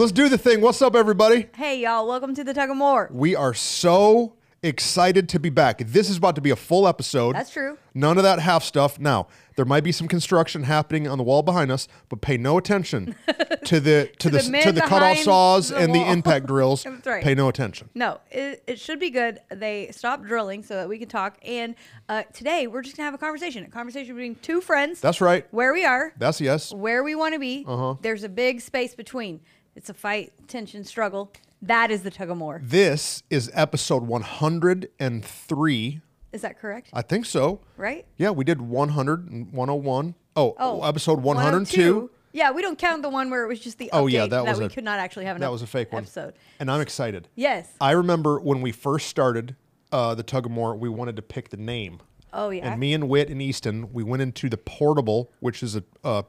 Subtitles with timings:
[0.00, 0.62] Let's do the thing.
[0.62, 1.48] What's up, everybody?
[1.54, 2.08] Hey, y'all.
[2.08, 3.10] Welcome to the Tug of More.
[3.12, 5.82] We are so excited to be back.
[5.84, 7.34] This is about to be a full episode.
[7.34, 7.76] That's true.
[7.92, 8.98] None of that half stuff.
[8.98, 9.26] Now,
[9.56, 13.14] there might be some construction happening on the wall behind us, but pay no attention
[13.64, 16.82] to the to, the, the to the cutoff saws the and the impact drills.
[16.84, 17.22] That's right.
[17.22, 17.90] Pay no attention.
[17.94, 19.40] No, it, it should be good.
[19.50, 21.38] They stopped drilling so that we can talk.
[21.42, 21.74] And
[22.08, 25.02] uh, today we're just going to have a conversation a conversation between two friends.
[25.02, 25.46] That's right.
[25.50, 26.72] where we are, That's yes.
[26.72, 27.66] where we want to be.
[27.68, 27.96] Uh-huh.
[28.00, 29.40] There's a big space between.
[29.76, 31.32] It's a fight, tension, struggle.
[31.62, 32.60] That is the Tug of More.
[32.64, 36.00] This is episode 103.
[36.32, 36.90] Is that correct?
[36.92, 37.60] I think so.
[37.76, 38.06] right?
[38.16, 40.14] Yeah, we did 100 and 101.
[40.36, 41.80] Oh, Oh, episode 102.
[41.94, 42.10] 102.
[42.32, 44.58] Yeah, we don't count the one where it was just the Oh, yeah, that was
[44.60, 46.02] we a- could not actually have an That was a fake one.
[46.04, 46.34] episode.
[46.60, 47.26] And I'm excited.
[47.34, 47.68] Yes.
[47.80, 49.56] I remember when we first started
[49.90, 51.98] uh, the Tug of More, we wanted to pick the name.
[52.32, 52.70] Oh, yeah.
[52.70, 56.24] And me and Witt and Easton, we went into the portable, which is a, a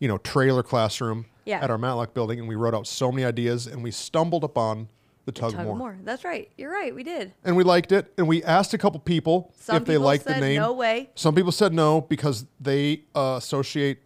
[0.00, 1.60] you know trailer classroom Yeah.
[1.64, 4.88] at our Matlock building, and we wrote out so many ideas, and we stumbled upon
[5.24, 5.96] the Tug, Tug of, More.
[6.04, 6.50] That's right.
[6.58, 6.94] You're right.
[6.94, 7.32] We did.
[7.44, 10.24] and we liked it, and we asked a couple people Some if they people liked
[10.24, 10.60] the said name.
[10.60, 11.10] no way.
[11.14, 13.98] Some people said no because they uh, associate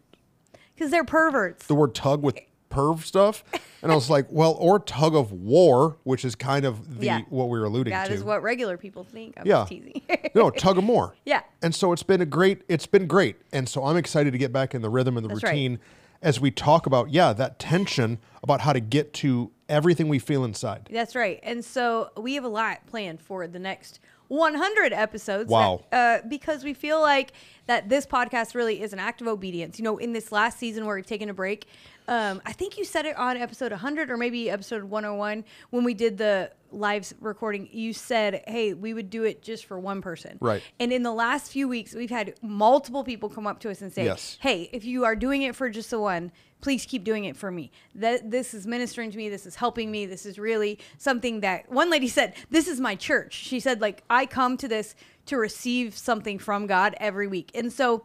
[0.74, 1.66] Because they're perverts.
[1.66, 2.38] the word tug with
[2.70, 3.42] perv stuff,
[3.83, 7.20] and I was like, well, or tug of war, which is kind of the Yeah.
[7.28, 8.14] what we were alluding That to.
[8.14, 9.34] is what regular people think.
[9.36, 9.56] I'm Yeah.
[9.62, 10.02] just teasing.
[10.34, 11.14] no, tug of more.
[11.27, 11.42] Yeah.
[11.62, 13.36] And so it's been a great, it's been great.
[13.52, 15.50] And so I'm excited to get back in the rhythm and the That's right.
[15.50, 15.80] routine
[16.23, 20.45] as we talk about, yeah, that tension about how to get to everything we feel
[20.45, 20.89] inside.
[20.91, 21.41] That's right.
[21.43, 25.51] And so we have a lot planned for the next 100 episodes.
[25.51, 25.85] Wow.
[25.91, 27.33] that- uh, because we feel like
[27.67, 29.79] that this podcast really is an act of obedience.
[29.79, 31.67] You know, in this last season where we've taken a break,
[32.11, 35.94] um, I think you said it on episode 100 or maybe episode 101 when we
[35.94, 37.69] did the live recording.
[37.70, 40.36] You said, hey, we would do it just for one person.
[40.41, 40.61] Right.
[40.80, 43.92] And in the last few weeks, we've had multiple people come up to us and
[43.92, 44.39] say, Yes.
[44.40, 47.52] hey, if you are doing it for just the one, please keep doing it for
[47.52, 47.70] me.
[47.95, 49.29] That this is ministering to me.
[49.29, 50.05] This is helping me.
[50.05, 53.35] This is really something that one lady said, this is my church.
[53.35, 54.96] She said, like, I come to this
[55.27, 57.52] to receive something from God every week.
[57.55, 58.05] And so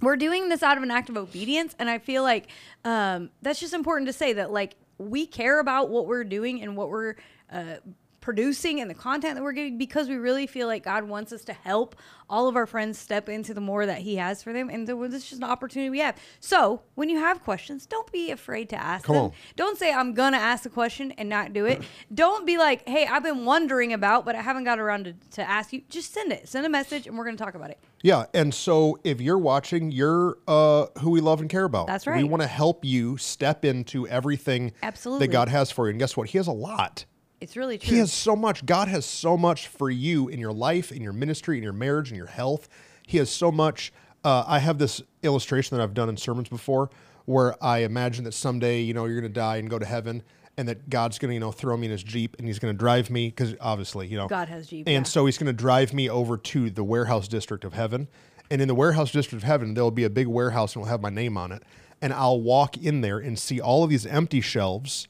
[0.00, 1.74] we're doing this out of an act of obedience.
[1.78, 2.48] And I feel like
[2.84, 6.76] um, that's just important to say that, like, we care about what we're doing and
[6.76, 7.16] what we're
[7.50, 7.76] uh,
[8.20, 11.44] producing and the content that we're getting because we really feel like God wants us
[11.44, 11.96] to help
[12.28, 14.68] all of our friends step into the more that He has for them.
[14.68, 16.16] And so this is just an opportunity we have.
[16.38, 19.24] So when you have questions, don't be afraid to ask Come them.
[19.26, 19.32] on.
[19.56, 21.82] Don't say, I'm going to ask the question and not do it.
[22.14, 25.42] don't be like, hey, I've been wondering about, but I haven't got around to, to
[25.48, 25.82] ask you.
[25.88, 26.48] Just send it.
[26.48, 27.78] Send a message and we're going to talk about it.
[28.02, 28.26] Yeah.
[28.32, 31.86] And so if you're watching, you're uh, who we love and care about.
[31.86, 32.22] That's right.
[32.22, 35.26] We want to help you step into everything Absolutely.
[35.26, 35.90] that God has for you.
[35.90, 36.28] And guess what?
[36.28, 37.04] He has a lot.
[37.40, 37.94] It's really true.
[37.94, 38.66] He has so much.
[38.66, 42.10] God has so much for you in your life, in your ministry, in your marriage,
[42.10, 42.68] in your health.
[43.06, 43.92] He has so much.
[44.22, 46.90] Uh, I have this illustration that I've done in sermons before
[47.24, 50.22] where I imagine that someday, you know, you're going to die and go to heaven
[50.56, 52.74] and that God's going to, you know, throw me in his Jeep and he's going
[52.74, 55.08] to drive me because obviously, you know, God has Jeep, And yeah.
[55.08, 58.08] so he's going to drive me over to the warehouse district of heaven.
[58.50, 61.00] And in the warehouse district of heaven, there'll be a big warehouse and it'll have
[61.00, 61.62] my name on it.
[62.02, 65.06] And I'll walk in there and see all of these empty shelves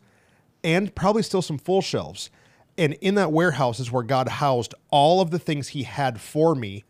[0.63, 2.31] and probably still some full shelves.
[2.79, 6.55] And in that warehouse is where God housed all of the things He had for
[6.55, 6.85] me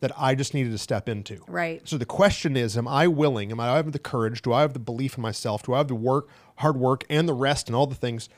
[0.00, 1.40] that I just needed to step into.
[1.48, 1.80] Right.
[1.86, 3.50] So the question is, am I willing?
[3.50, 4.42] Am I, I have the courage?
[4.42, 5.64] Do I have the belief in myself?
[5.64, 8.28] Do I have the work, hard work, and the rest and all the things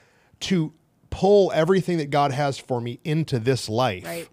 [0.40, 0.72] to
[1.10, 4.04] pull everything that God has for me into this life?
[4.04, 4.28] right.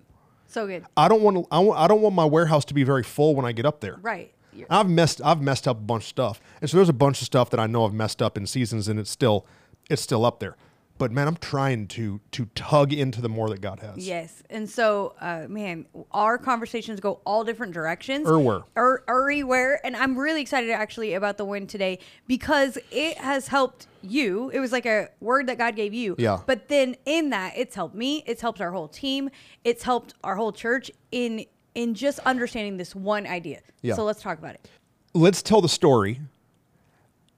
[0.50, 0.86] So good.
[0.96, 1.46] I don't want to.
[1.52, 3.82] I, want, I don't want my warehouse to be very full when I get up
[3.82, 3.98] there.
[4.02, 4.34] Right.
[4.54, 6.40] You're- I've messed I've messed up a bunch of stuff.
[6.62, 8.88] And so there's a bunch of stuff that I know I've messed up in seasons
[8.88, 9.46] and it's still
[9.90, 10.56] it's still up there.
[10.98, 13.98] But man, I'm trying to to tug into the more that God has.
[13.98, 14.42] Yes.
[14.50, 18.28] And so, uh, man, our conversations go all different directions.
[18.28, 18.64] Everywhere.
[18.76, 19.80] Er, everywhere.
[19.86, 24.50] And I'm really excited actually about the win today because it has helped you.
[24.50, 26.16] It was like a word that God gave you.
[26.18, 26.40] Yeah.
[26.46, 28.24] But then in that, it's helped me.
[28.26, 29.30] It's helped our whole team.
[29.64, 31.46] It's helped our whole church in
[31.76, 33.62] in just understanding this one idea.
[33.84, 33.94] Yeah.
[33.94, 34.68] So let's talk about it.
[35.14, 36.22] Let's tell the story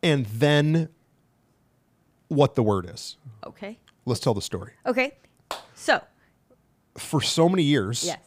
[0.02, 0.90] and then
[2.30, 3.18] what the word is.
[3.46, 3.78] Okay.
[4.06, 4.74] Let's tell the story.
[4.86, 5.18] Okay.
[5.76, 6.02] So,
[6.98, 8.20] For so many years, yes.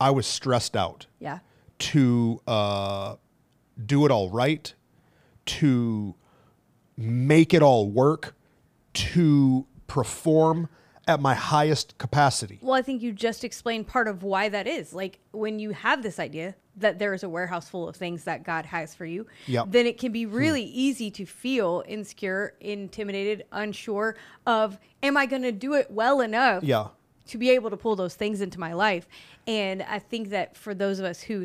[0.00, 1.38] I was stressed out Yeah.
[1.78, 3.16] to uh,
[3.84, 4.72] do it all right,
[5.46, 6.14] to
[6.96, 8.34] make it all work,
[8.94, 10.68] to perform
[11.06, 12.58] at my highest capacity.
[12.62, 14.92] Well, I think you just explained part of why that is.
[14.92, 18.44] Like when you have this idea that there is a warehouse full of things that
[18.44, 19.66] God has for you, Yep.
[19.70, 20.34] then it can be hmm.
[20.34, 26.20] really easy to feel insecure, intimidated, unsure of am I going to do it well
[26.20, 26.88] enough Yeah.
[27.28, 29.08] to be able to pull those things into my life?
[29.46, 31.44] And I think that for those of us who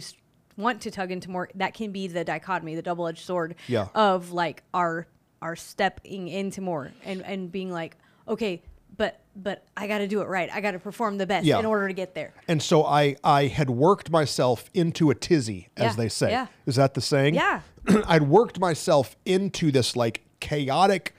[0.58, 3.88] want to tug into more, that can be the dichotomy, the double-edged sword Yeah.
[3.96, 5.08] of like our
[5.42, 8.62] our stepping into more and and being like, okay,
[8.96, 10.50] but but I got to do it right.
[10.52, 11.60] I got to perform the best Yeah.
[11.60, 12.34] in order to get there.
[12.48, 16.32] And so I I had worked myself into a tizzy, as Yeah, they say.
[16.32, 16.48] yeah.
[16.66, 17.36] Is that the saying?
[17.36, 17.62] Yeah.
[18.08, 21.14] I'd worked myself into this like chaotic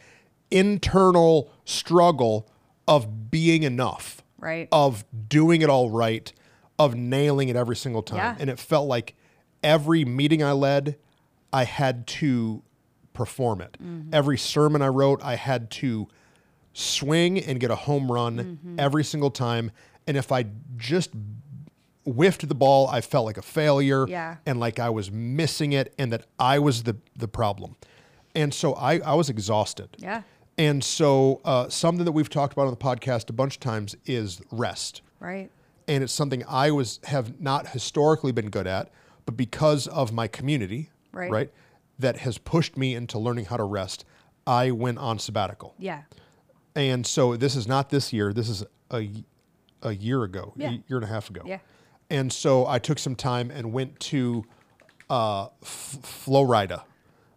[0.51, 2.49] internal struggle
[2.87, 4.23] of being enough.
[4.39, 4.69] Right.
[4.73, 6.33] Of doing it all right,
[6.79, 8.19] of nailing it every single time.
[8.19, 8.37] Yeah.
[8.39, 9.15] And it felt like
[9.63, 10.97] every meeting I led,
[11.53, 12.63] I had to
[13.13, 13.77] perform it.
[13.83, 14.13] Mm-hmm.
[14.13, 16.09] Every sermon I wrote, I had to
[16.73, 18.81] swing and get a home run Mm-hmm.
[18.81, 19.71] every single time.
[20.07, 20.47] And if I
[20.77, 21.11] just
[22.05, 24.37] whiffed the ball, I felt like a failure Yeah.
[24.47, 27.77] and like I was missing it and that I was the, the problem.
[28.35, 29.91] And so I, I was exhausted.
[29.99, 30.23] Yeah.
[30.59, 33.95] And so uh, something that we've talked about on the podcast a bunch of times
[34.05, 35.03] is rest.
[35.21, 35.51] Right.
[35.89, 38.91] And it's something I was have not historically been good at,
[39.27, 41.31] but because of my community, Right.
[41.31, 41.51] right,
[41.99, 44.05] that has pushed me into learning how to rest,
[44.47, 45.75] I went on sabbatical.
[45.79, 46.03] Yeah.
[46.75, 48.33] And so this is not this year.
[48.33, 49.09] This is a,
[49.83, 50.71] a year ago, Yeah.
[50.71, 51.43] a year and a half ago.
[51.45, 51.59] Yeah.
[52.11, 54.45] And so I took some time and went to
[55.11, 56.85] uh, F- Florida.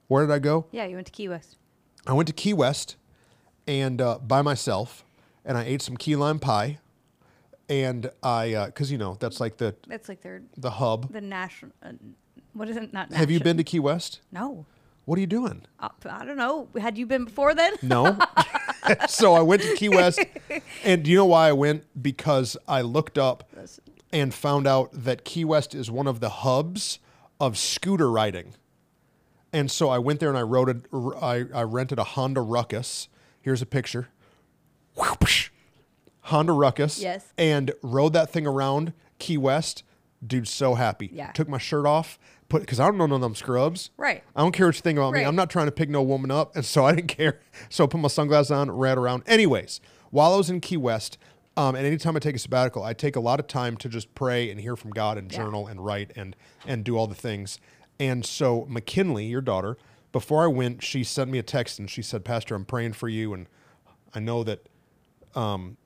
[0.08, 0.66] Where did I go?
[0.72, 0.86] Yeah.
[0.86, 1.58] You went to Key West.
[2.08, 2.96] I went to Key West
[3.68, 5.04] and uh, by myself,
[5.44, 6.80] and I ate some key lime pie.
[7.68, 11.12] And I, because you know that's like the That's like their the hub.
[11.12, 11.72] the national.
[11.81, 11.94] Uh,
[12.54, 12.94] what is it?
[12.94, 13.12] Not.
[13.12, 14.22] Have you been to Key West?
[14.31, 14.68] No.
[15.06, 15.64] What are you doing?
[15.80, 16.68] Uh, I don't know.
[16.80, 17.74] Had you been before then?
[17.81, 18.18] No.
[19.08, 20.20] so I went to Key West,
[20.84, 21.86] and do you know why I went?
[22.02, 23.50] Because I looked up
[24.12, 27.00] and found out that Key West is one of the hubs
[27.40, 28.54] of scooter riding.
[29.52, 30.86] And so I went there and I rode it.
[31.22, 33.08] I, I rented a Honda Ruckus.
[33.42, 34.10] Here's a picture.
[36.22, 37.02] Honda Ruckus.
[37.02, 37.31] Yes.
[37.38, 39.84] And rode that thing around Key West.
[40.26, 41.10] Dude, so happy.
[41.14, 41.31] Yeah.
[41.31, 42.18] Took my shirt off.
[42.47, 43.89] Put because I don't know none of them scrubs.
[43.97, 44.24] Right.
[44.36, 45.24] I don't care what you think about me.
[45.24, 47.39] I'm not trying to pick no woman up, and so I didn't care.
[47.69, 49.24] So I put my sunglasses on, ran around.
[49.25, 49.81] Anyways,
[50.12, 51.18] while I was in Key West,
[51.57, 54.13] um, and anytime I take a sabbatical, I take a lot of time to just
[54.13, 55.38] pray and hear from God and Yeah.
[55.39, 56.36] journal and write and
[56.68, 57.59] and do all the things.
[58.00, 59.77] And so McKinley, your daughter,
[60.12, 63.07] before I went, she sent me a text and she said, "Pastor, I'm praying for
[63.09, 63.47] you, and
[64.13, 64.68] I know that
[65.33, 65.77] um,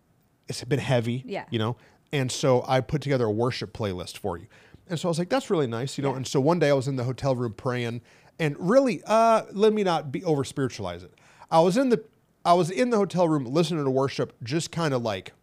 [0.48, 1.46] it's been heavy, Yeah.
[1.50, 1.78] you know."
[2.12, 4.48] And so I put together a worship playlist for you.
[4.90, 6.12] And so I was like, that's really nice, you know.
[6.12, 6.18] Yeah.
[6.18, 8.02] And so one day I was in the hotel room praying,
[8.40, 11.14] and really, uh, let me not be over spiritualize it.
[11.52, 12.04] I was in the
[12.46, 15.34] I was in the hotel room listening to worship, just kind of like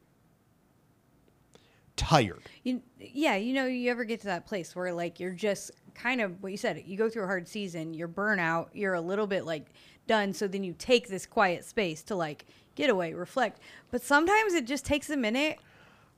[1.97, 2.43] tired.
[2.63, 6.21] You, yeah, you know, you ever get to that place where like you're just kind
[6.21, 6.83] of what you said.
[6.87, 9.67] You go through a hard season, you're burnout, you're a little bit like
[10.07, 10.33] done.
[10.33, 13.61] So then you take this quiet space to like get away, reflect.
[13.91, 15.59] But sometimes it just takes a minute.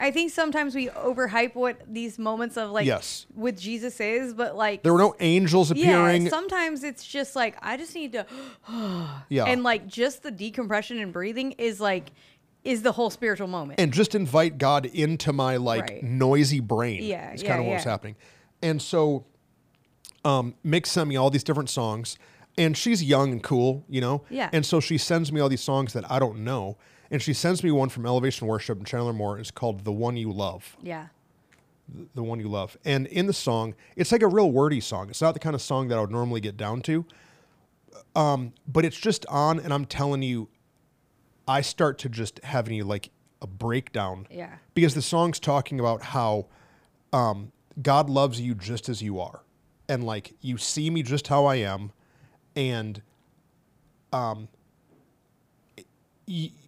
[0.00, 3.26] I think sometimes we overhype what these moments of like Yes.
[3.34, 6.22] with Jesus is, but like There were no angels appearing.
[6.24, 8.24] Yeah, sometimes it's just like I just need to
[9.28, 9.44] Yeah.
[9.46, 12.12] and like just the decompression and breathing is like
[12.64, 13.80] is the whole spiritual moment.
[13.80, 16.02] and just invite God into my like Right.
[16.04, 17.02] noisy brain.
[17.02, 18.16] Yeah, is yeah, kind of what was happening.
[18.62, 19.24] And so,
[20.24, 22.18] um, Mick sent me all these different songs,
[22.56, 24.24] and she's young and cool, you know.
[24.30, 24.50] Yeah.
[24.52, 26.76] And so she sends me all these songs that I don't know,
[27.10, 29.38] and she sends me one from Elevation Worship and Chandler Moore.
[29.38, 31.06] It's called "The One You Love." yeah.
[32.14, 32.76] the one you love.
[32.84, 35.08] And in the song, it's like a real wordy song.
[35.08, 37.06] It's not the kind of song that I would normally get down to.
[38.14, 40.48] Um, but it's just on, and I'm telling you,
[41.46, 43.10] I start to just having you like
[43.40, 44.26] a breakdown.
[44.30, 44.56] Yeah.
[44.74, 46.46] Because the song's talking about how
[47.12, 49.42] um, God loves you just as you are.
[49.88, 51.92] And like you see me just how I am.
[52.54, 53.00] And
[54.12, 54.48] um,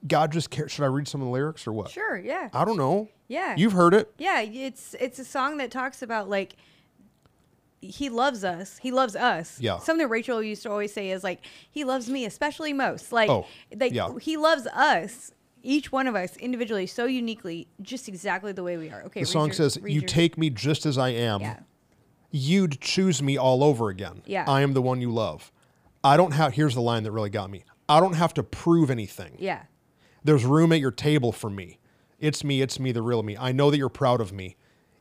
[0.07, 0.73] God just cares.
[0.73, 1.91] Should I read some of the lyrics or what?
[1.91, 2.49] Sure, yeah.
[2.53, 3.09] I don't know.
[3.29, 3.55] Yeah.
[3.57, 4.13] You've heard it.
[4.19, 6.57] Yeah, it's it's a song that talks about like
[7.83, 8.79] he loves us.
[8.79, 9.59] He loves us.
[9.61, 9.79] Yeah.
[9.79, 11.41] Something Rachel used to always say is like
[11.71, 13.13] he loves me especially most.
[13.13, 14.11] Like Oh, like yeah.
[14.21, 18.91] he loves us, each one of us individually so uniquely, just exactly the way we
[18.91, 19.03] are.
[19.05, 19.21] Okay.
[19.21, 21.41] The song your- says, You your- take me just as I am.
[21.41, 21.61] Yeah.
[22.33, 24.23] You'd choose me all over again.
[24.27, 24.45] Yeah.
[24.47, 25.51] I am the one you love.
[26.05, 28.91] I don't have, here's the line that really got me I don't have to prove
[28.91, 29.37] anything.
[29.39, 29.63] Yeah.
[30.23, 31.79] There's room at your table for me.
[32.21, 33.37] It's me, it's me, the real me.
[33.37, 34.57] I know that you're proud of me.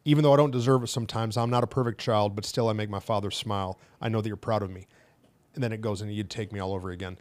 [0.05, 2.73] Even though I don't deserve it sometimes, I'm not a perfect child, but still I
[2.73, 3.79] make my father smile.
[4.01, 4.87] I know that you're proud of me.
[5.53, 7.17] And then it goes and you'd take me all over again.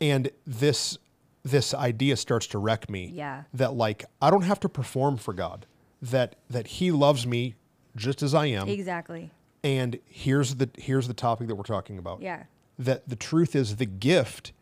[0.00, 0.98] And this
[1.44, 3.10] this idea starts to wreck me.
[3.14, 3.44] Yeah.
[3.54, 5.66] That like I don't have to perform for God.
[6.02, 7.54] That that he loves me
[7.96, 8.68] just as I am.
[8.68, 9.30] Exactly.
[9.64, 12.20] And here's the here's the topic that we're talking about.
[12.20, 12.44] Yeah.
[12.78, 14.52] That the truth is the gift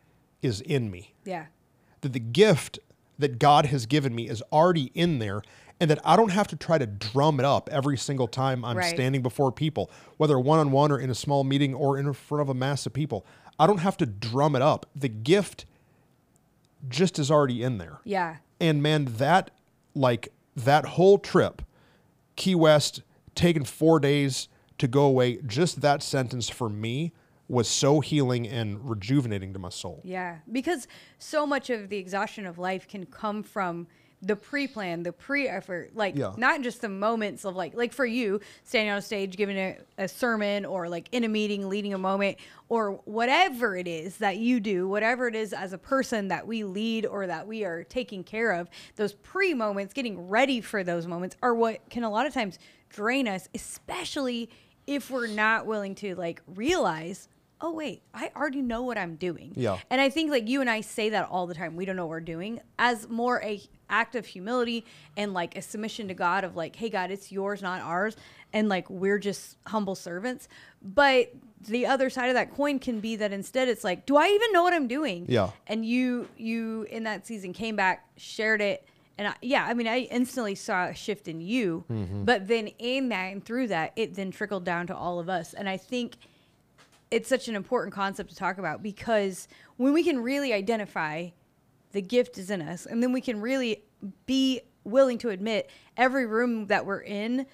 [0.43, 1.47] is in me Yeah.
[2.01, 2.79] that the gift
[3.19, 5.43] that God has given me is already in there
[5.79, 8.77] and that I don't have to try to drum it up every single time I'm
[8.79, 8.95] Right.
[8.95, 12.43] standing before people, whether one on one or in a small meeting or in front
[12.43, 13.25] of a mass of people.
[13.59, 14.87] I don't have to drum it up.
[14.97, 15.67] The gift
[16.89, 17.99] just is already in there.
[18.05, 18.37] Yeah.
[18.61, 19.51] And man, that
[19.95, 21.63] like that whole trip,
[22.37, 23.03] Key West,
[23.35, 27.13] taking four days to go away, just that sentence for me
[27.51, 30.01] was so healing and rejuvenating to my soul.
[30.05, 30.87] Yeah, because
[31.19, 33.89] so much of the exhaustion of life can come from
[34.23, 36.35] the pre-plan, the pre-effort, like Yeah.
[36.37, 39.79] not just the moments of like, like for you standing on a stage, giving a,
[39.97, 42.37] a sermon, or like in a meeting, leading a moment,
[42.69, 46.65] or whatever it is that you do, whatever it is as a person that we
[46.65, 48.69] lead or that we are taking care of.
[48.97, 52.59] Those pre-moments, getting ready for those moments, are what can a lot of times
[52.91, 54.51] drain us, especially
[54.87, 57.27] if we're not willing to like realize.
[57.63, 59.53] Oh wait, I already know what I'm doing.
[59.55, 59.79] Yeah.
[59.91, 61.77] And I think like you and I say that all the time.
[61.77, 64.87] We don't know what we're doing as more a act of humility
[65.17, 68.17] and like a submission to God of like, hey God, it's yours, not ours.
[68.53, 70.49] And like we're just humble servants.
[70.83, 71.35] But
[71.69, 74.53] the other side of that coin can be that instead it's like, do I even
[74.53, 75.27] know what I'm doing?
[75.29, 75.51] Yeah.
[75.67, 78.87] And you you in that season came back, shared it.
[79.19, 82.25] And I, yeah, I mean, I instantly saw a shift in you, mm-hmm.
[82.25, 85.53] but then in that and through that, it then trickled down to all of us.
[85.53, 86.17] And I think
[87.11, 91.29] it's such an important concept to talk about because when we can really identify
[91.93, 93.83] the gift is in us and then we can really
[94.27, 97.47] be willing to admit every room that we're in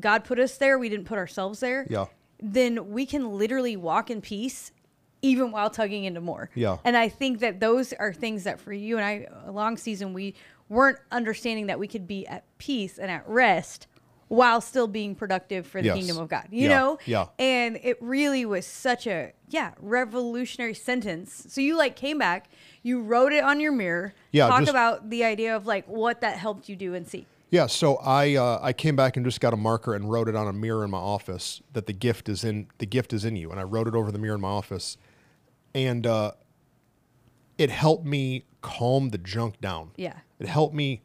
[0.00, 2.06] god put us there we didn't put ourselves there Yeah.
[2.40, 4.72] then we can literally walk in peace
[5.20, 6.78] even while tugging into more Yeah.
[6.84, 10.12] and i think that those are things that for you and i a long season
[10.14, 10.34] we
[10.68, 13.86] weren't understanding that we could be at peace and at rest
[14.32, 15.96] while still being productive for the Yes.
[15.98, 16.78] kingdom of god you Yeah.
[16.78, 17.26] know Yeah.
[17.38, 22.48] and it really was such a yeah revolutionary sentence so you like came back
[22.82, 26.22] you wrote it on your mirror Yeah, talk just- about the idea of like what
[26.22, 29.38] that helped you do and see Yeah, so I uh, I came back and just
[29.42, 32.30] got a marker and wrote it on a mirror in my office that the gift
[32.30, 34.40] is in the gift is in you, and I wrote it over the mirror in
[34.40, 34.96] my office,
[35.74, 36.32] and uh,
[37.58, 39.90] it helped me calm the junk down.
[39.96, 40.14] Yeah.
[40.38, 41.02] it helped me.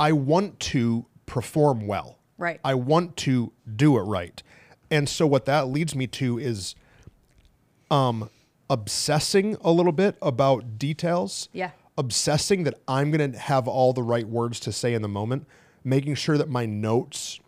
[0.00, 2.18] I want to perform well.
[2.36, 2.60] Right.
[2.62, 4.42] I want to do it right,
[4.90, 6.74] and so what that leads me to is,
[7.90, 8.28] um,
[8.68, 14.02] obsessing a little bit about details yeah obsessing that I'm going to have all the
[14.02, 15.46] right words to say in the moment,
[15.84, 17.38] making sure that my notes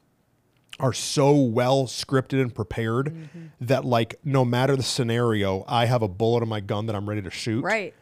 [0.78, 3.46] are so well scripted and prepared Mm-hmm.
[3.62, 7.08] that like no matter the scenario, I have a bullet in my gun that I'm
[7.08, 7.62] ready to shoot.
[7.64, 7.94] right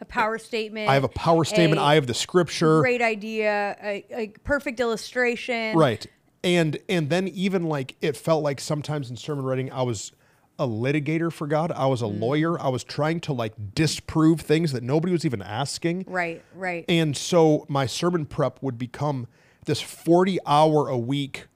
[0.00, 2.80] a power statement I have a power statement, a I have the scripture.
[2.80, 6.06] great idea a, a perfect illustration Right.
[6.42, 10.12] And and then even like it felt like sometimes in sermon writing I was
[10.58, 11.72] a litigator for God.
[11.72, 12.20] I was a Mm.
[12.20, 12.60] lawyer.
[12.60, 16.04] I was trying to like disprove things that nobody was even asking.
[16.06, 19.26] right right And so my sermon prep would become
[19.66, 21.46] this 40 hour a week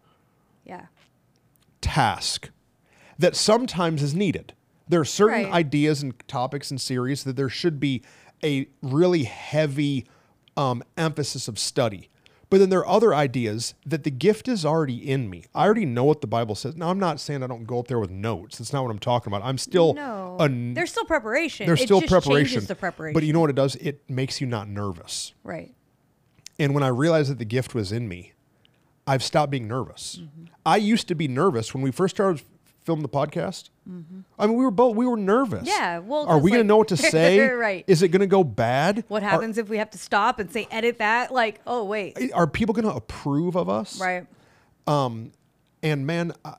[0.65, 0.87] yeah
[1.81, 2.51] task
[3.19, 4.53] that sometimes is needed.
[4.89, 5.53] There are certain Right.
[5.53, 8.03] ideas and topics and series that there should be
[8.43, 10.07] a really heavy
[10.57, 12.11] um, emphasis of study.
[12.51, 15.45] But then there are other ideas that the gift is already in me.
[15.55, 16.77] I already know what the Bible says.
[16.77, 18.59] Now, I'm not saying I don't go up there with notes.
[18.59, 19.45] That's not what I'm talking about.
[19.45, 22.65] I'm still no a, there's still preparation there's It still preparation.
[22.65, 23.77] the preparation But you know what it does?
[23.77, 25.35] It makes you not nervous.
[25.43, 25.75] right
[26.59, 28.35] And when I realized that the gift was in me,
[29.07, 30.21] I've stopped being nervous.
[30.21, 30.45] Mm-hmm.
[30.65, 32.43] I used to be nervous when we first started
[32.85, 33.71] filming the podcast.
[34.39, 35.61] I mean, we were both we were nervous.
[35.61, 35.67] Mm-hmm.
[35.69, 37.41] Yeah, well, are we 'cause, going to know what to say?
[37.49, 37.85] Right.
[37.87, 39.05] Is it going to go bad?
[39.09, 42.17] what Are- happens if we have to stop and say edit that like oh wait
[42.33, 44.01] Are, people going to approve of us?
[44.01, 44.27] right
[44.87, 45.33] Um,
[45.83, 46.57] And man, I-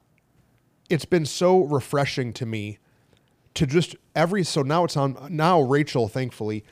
[0.89, 2.77] it's been so refreshing to me
[3.55, 6.63] to just every so now it's on now Rachel thankfully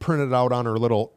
[0.00, 1.12] printed out on her little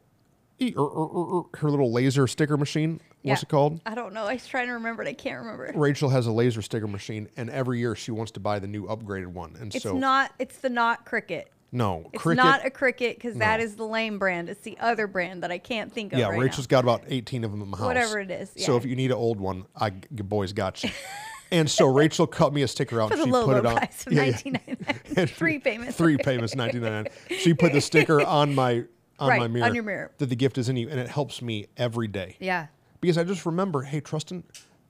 [0.62, 3.00] er, er, er, her little laser sticker machine.
[3.32, 3.80] What's it called?
[3.86, 6.32] i don't know i was trying to remember it i can't remember Rachel has a
[6.32, 9.56] laser sticker machine, and every year she wants to buy the new upgraded one.
[9.60, 12.36] And so it's so, not it's the not Cricut no, It's Cricut.
[12.36, 13.64] not a Cricut because that No.
[13.64, 14.48] is the lame brand.
[14.48, 16.18] It's the other brand that I can't think of.
[16.18, 17.86] yeah, right Rachel's got about eighteen of them in the house.
[17.86, 18.78] Whatever it is, So yeah.
[18.78, 20.90] if you need an old one, I your boys got you.
[21.50, 23.08] and so Rachel cut me a sticker out.
[23.08, 23.76] For and the she low, put low it on.
[23.76, 24.30] price of Yeah, yeah.
[24.30, 25.26] nineteen ninety nine.
[25.26, 25.96] Three payments.
[25.96, 27.08] Three payments, ninety nine.
[27.30, 28.84] She put the sticker on my
[29.18, 29.74] on Right, my on mirror.
[29.74, 30.10] your mirror.
[30.18, 32.36] That the gift is in you, and it helps me every day.
[32.38, 32.66] Yeah.
[33.06, 34.42] Because I just remember, hey, Trustin,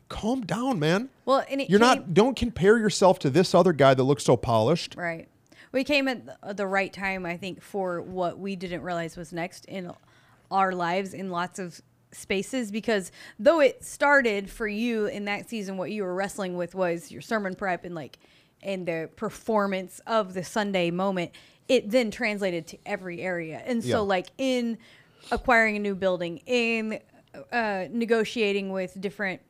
[0.08, 1.10] calm down, man.
[1.26, 2.14] Well, You're came, not.
[2.14, 4.94] Don't compare yourself to this other guy that looks so polished.
[4.96, 5.28] right.
[5.70, 9.34] We came at the- the right time, I think, for what we didn't realize was
[9.34, 9.92] next in
[10.50, 12.70] our lives in lots of spaces.
[12.72, 17.12] Because though it started for you in that season, what you were wrestling with was
[17.12, 18.18] your sermon prep and like
[18.62, 21.32] and the performance of the Sunday moment.
[21.68, 23.98] It then translated to every area, and so Yeah.
[23.98, 24.78] like in
[25.30, 27.00] acquiring a new building, in
[27.52, 29.40] uh, negotiating with different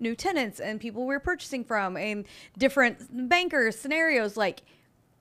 [0.00, 2.26] new tenants and people we are purchasing from and
[2.58, 4.62] different bankers scenarios like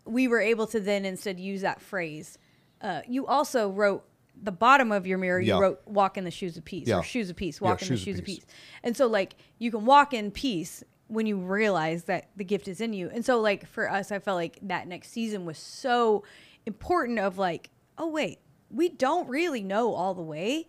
[0.05, 2.37] we were able to then instead use that phrase
[2.81, 4.03] uh, you also wrote
[4.41, 5.59] the bottom of your mirror you Yeah.
[5.59, 6.97] wrote walk in the shoes of peace Yeah.
[6.99, 8.39] or shoes of peace Yeah, walk in the shoes of shoes of peace.
[8.39, 8.45] peace
[8.83, 12.81] and so like you can walk in peace when you realize that the gift is
[12.81, 16.23] in you and so like for us i felt like that next season was so
[16.65, 18.39] important of like oh wait
[18.71, 20.67] we don't really know all the way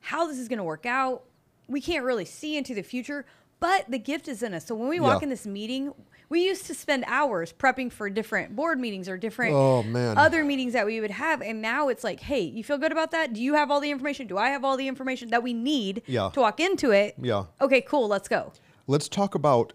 [0.00, 1.24] how this is going to work out
[1.68, 3.26] we can't really see into the future
[3.60, 5.24] but the gift is in us so when we walk Yeah.
[5.24, 5.92] in this meeting
[6.30, 10.18] we used to spend hours prepping for different board meetings or different Oh, man.
[10.18, 13.10] other meetings that we would have and now it's like hey you feel good about
[13.12, 15.52] that do you have all the information do i have all the information that we
[15.52, 16.30] need Yeah.
[16.32, 17.44] to walk into it Yeah.
[17.60, 18.52] okay cool let's go
[18.86, 19.74] Let's talk about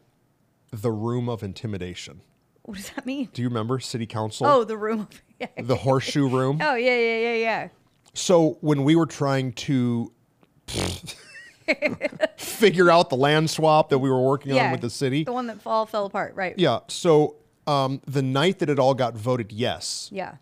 [0.71, 2.21] the room of intimidation.
[2.63, 4.47] what does that mean Do you remember city council?
[4.47, 5.07] oh the room
[5.39, 5.47] yeah.
[5.57, 6.59] The horseshoe room.
[6.61, 7.67] oh yeah yeah yeah yeah
[8.13, 10.11] So when we were trying to
[12.37, 15.33] figure out the land swap that we were working yeah on with the city, the
[15.33, 16.79] one that all fell apart right yeah.
[16.87, 17.35] So
[17.67, 20.35] um, the night that it all got voted yes, yeah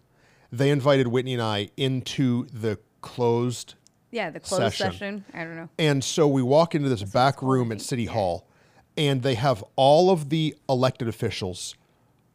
[0.51, 3.75] they invited Whitney and I into the closed,
[4.11, 4.91] yeah the closed Session.
[4.91, 8.47] session, i don't know and so we walk into this back room at City Hall,
[8.97, 11.75] and they have all of the elected officials,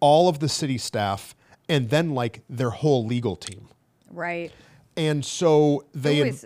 [0.01, 1.35] all of the city staff,
[1.69, 3.69] and then like their whole legal team.
[4.11, 4.53] right
[4.97, 6.45] And so they it was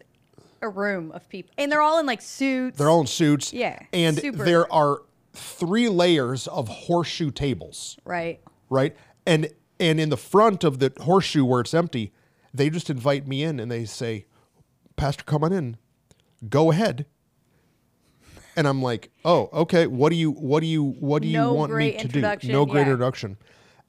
[0.62, 3.52] a room of people and they're all in like suits They're all in suits.
[3.52, 4.44] Yeah, And super.
[4.44, 5.02] there are
[5.32, 8.96] three layers of horseshoe tables, right right?
[9.26, 12.12] And and in the front of the horseshoe where it's empty,
[12.52, 14.26] they just invite me in and they say,
[14.96, 15.76] Pastor, come on in.
[16.48, 17.06] Go ahead.
[18.56, 19.86] And I'm like, oh, okay.
[19.86, 22.02] What do you what do you what do you No want me to do?
[22.04, 22.86] introduction, No great yeah.
[22.92, 23.38] introduction.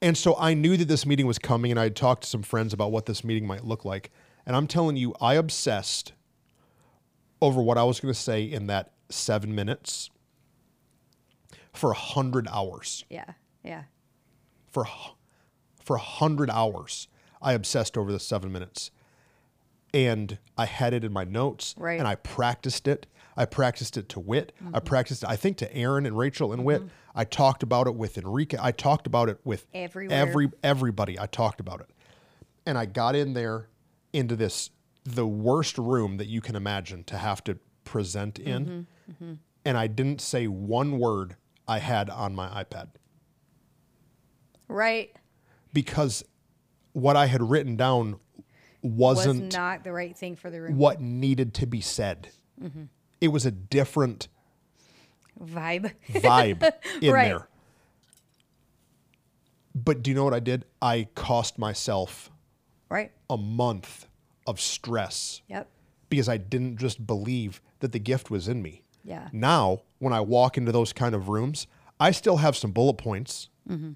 [0.00, 2.42] And so I knew that this meeting was coming and I had talked to some
[2.42, 4.10] friends about what this meeting might look like.
[4.46, 6.12] And I'm telling you, I obsessed
[7.40, 10.10] over what I was going to say in that seven minutes
[11.72, 13.04] for a hundred hours.
[13.10, 13.24] yeah
[13.64, 13.84] yeah
[14.70, 14.86] For
[15.82, 17.08] for a hundred hours,
[17.40, 18.90] I obsessed over the seven minutes,
[19.92, 21.98] and I had it in my notes, Right.
[21.98, 23.06] and I practiced it.
[23.36, 24.52] I practiced it to Wit.
[24.60, 24.84] I mm-hmm.
[24.84, 26.82] practiced it, I think, to Aaron and Rachel and Wit.
[26.82, 26.88] Mm-hmm.
[27.14, 28.58] I talked about it with Enrique.
[28.60, 30.16] I talked about it with Everywhere.
[30.16, 31.18] every everybody.
[31.18, 31.90] I talked about it,
[32.66, 33.68] and I got in there
[34.12, 34.70] into this
[35.04, 39.32] the worst room that you can imagine to have to present in, mm-hmm, mm-hmm.
[39.64, 42.88] and I didn't say one word I had on my iPad
[44.68, 45.14] right
[45.72, 46.24] because
[46.92, 48.18] what I had written down
[48.82, 52.28] was wasn't not the right thing for the room what needed to be said.
[52.62, 52.84] Mm-hmm.
[53.20, 54.28] It was a different
[55.40, 57.28] vibe vibe in Right.
[57.28, 57.48] there.
[59.74, 60.64] But do you know what I did?
[60.82, 62.30] I cost myself
[62.92, 64.06] right a month
[64.46, 65.68] of stress yep
[66.12, 68.82] because I didn't just believe that the gift was in me.
[69.02, 69.30] Yeah.
[69.32, 71.66] Now, when I walk into those kind of rooms,
[71.98, 73.92] I still have some bullet points, mm-hmm.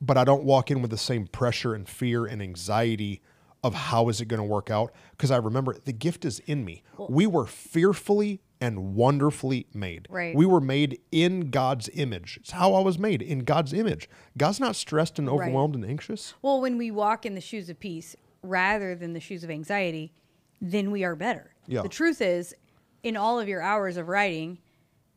[0.00, 3.22] but I don't walk in with the same pressure and fear and anxiety
[3.62, 6.64] of how is it going to work out because I remember the gift is in
[6.64, 6.82] me.
[7.08, 10.06] we were fearfully and wonderfully made.
[10.08, 10.34] Right.
[10.34, 12.38] We were made in God's image.
[12.40, 14.08] It's how I was made in God's image.
[14.38, 16.32] God's not stressed and overwhelmed and anxious.
[16.40, 20.14] Well, when we walk in the shoes of peace rather than the shoes of anxiety,
[20.62, 21.54] then we are better.
[21.66, 21.82] Yeah.
[21.82, 22.54] The truth is,
[23.02, 24.58] in all of your hours of writing,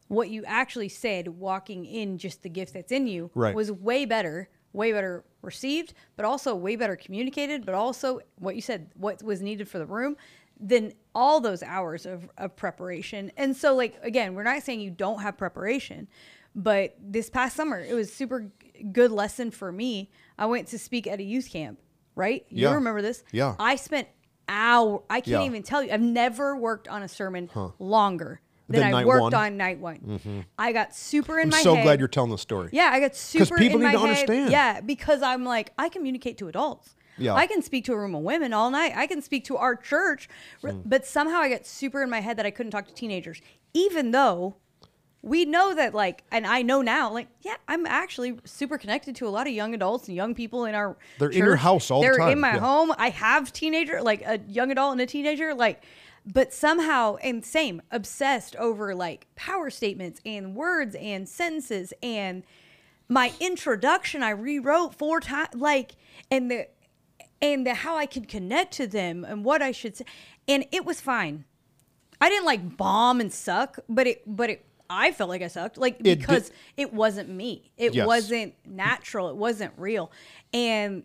[0.10, 3.56] what you actually said walking in just the gift that's in you Right.
[3.56, 8.62] was way better, way better received, but also way better communicated, but also what you
[8.62, 10.18] said, what was needed for the room,
[10.60, 13.32] than all those hours of, of preparation.
[13.38, 16.08] And so, like, again, we're not saying you don't have preparation,
[16.56, 18.52] but this past summer, it was super
[18.92, 20.10] good lesson for me.
[20.38, 21.80] I went to speak at a youth camp,
[22.16, 22.46] right?
[22.50, 22.74] You Yeah.
[22.76, 23.24] remember this?
[23.32, 23.56] Yeah.
[23.60, 24.08] I spent
[24.50, 25.04] hour.
[25.10, 25.44] I can't Yeah.
[25.44, 25.92] even tell you.
[25.92, 29.32] I've never worked on a sermon longer than Than I worked one?
[29.32, 29.42] Mm-hmm.
[29.42, 30.46] on night one.
[30.58, 31.58] I got super in my.
[31.58, 31.84] I'm my so head.
[31.84, 32.70] glad you're telling the story.
[32.72, 34.10] Yeah, I got super people in my need to head.
[34.10, 34.52] understand.
[34.52, 36.96] Yeah, because I'm like, I communicate to adults.
[37.18, 37.34] Yeah.
[37.34, 38.94] I can speak to a room of women all night.
[38.96, 40.30] I can speak to our church,
[40.62, 40.82] Hmm.
[40.86, 43.42] but somehow I got super in my head that I couldn't talk to teenagers,
[43.74, 44.56] even though
[45.24, 49.28] we know that like, and I know now, like, yeah, I'm actually super connected to
[49.28, 50.96] a lot of young adults and young people in our.
[51.20, 52.60] They're in your house all the They're in time, my yeah.
[52.60, 52.94] home.
[52.98, 55.84] I have teenager, like a young adult and a teenager, like.
[56.30, 62.44] But somehow, and same, obsessed over like power statements and words and sentences and
[63.08, 65.94] my introduction I rewrote four times like
[66.30, 66.68] and the
[67.42, 70.06] and the how I could connect to them and what I should say
[70.48, 71.46] and it was fine.
[72.20, 75.78] I didn't like bomb and suck, but it but it I felt like I sucked
[75.78, 77.72] like did- because it wasn't me.
[77.78, 78.08] It Yes.
[78.08, 79.30] wasn't natural.
[79.30, 80.12] It wasn't real.
[80.54, 81.04] And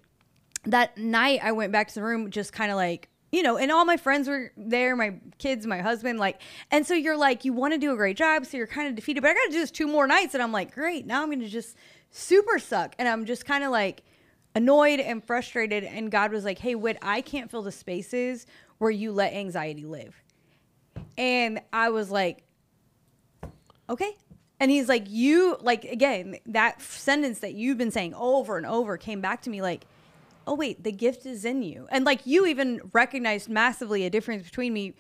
[0.64, 3.72] that night I went back to the room just kind of like you know, and
[3.72, 6.38] all my friends were there, my kids, my husband, like,
[6.70, 8.94] and so you're like, you want to do a great job, so you're kind of
[8.94, 11.22] defeated, but I got to do this two more nights, and I'm like, great, now
[11.22, 11.74] I'm going to just
[12.10, 14.02] super suck, and I'm just kind of like
[14.54, 18.46] annoyed and frustrated, and God was like, hey, Whit, I can't fill the spaces
[18.78, 20.22] where you let anxiety live,
[21.16, 22.44] and I was like,
[23.88, 24.16] okay.
[24.60, 28.96] And he's like, you, like, again, that sentence that you've been saying over and over
[28.96, 29.86] came back to me like,
[30.46, 31.88] oh, wait, the gift is in you.
[31.90, 34.94] And like, you even recognized massively a difference between me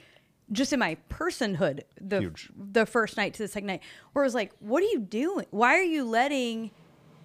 [0.50, 2.50] just in my personhood the, Huge.
[2.56, 5.46] the first night to the second night, where it was like, what are you doing?
[5.50, 6.72] Why are you letting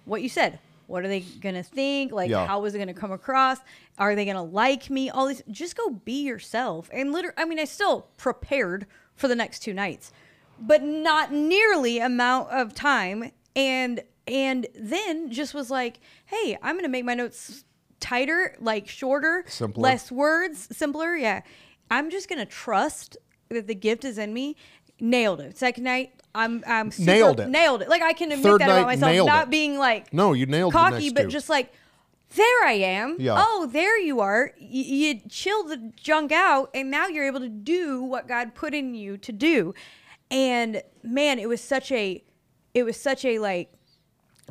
[0.04, 0.60] what you said?
[0.88, 2.12] What are they gonna think?
[2.12, 2.46] Like, Yeah.
[2.46, 3.58] how is it gonna come across?
[3.98, 5.10] Are they gonna like me?
[5.10, 6.88] All these, just go be yourself.
[6.92, 10.10] And literally, I mean, I still prepared for the next two nights,
[10.58, 13.30] but not nearly amount of time.
[13.54, 17.64] And and then just was like, hey, I'm gonna make my notes
[18.00, 19.82] tighter, like shorter, Simpler.
[19.82, 21.16] less words, simpler.
[21.16, 21.42] Yeah,
[21.90, 23.16] I'm just gonna trust
[23.50, 24.56] that the gift is in me.
[25.00, 25.56] Nailed it.
[25.58, 27.48] Second night, I'm I'm super, Nailed it.
[27.48, 27.88] Nailed it.
[27.88, 29.50] Like I can admit Third that night, about myself, nailed not it.
[29.50, 31.28] being like No, you nailed the cocky, next but two.
[31.28, 31.72] just like
[32.36, 33.16] there I am.
[33.18, 33.36] Yeah.
[33.38, 34.52] Oh, there you are.
[34.60, 38.74] Y- you chill the junk out, and now you're able to do what God put
[38.74, 39.72] in you to do.
[40.30, 42.22] And man, it was such a,
[42.74, 43.72] it was such a like,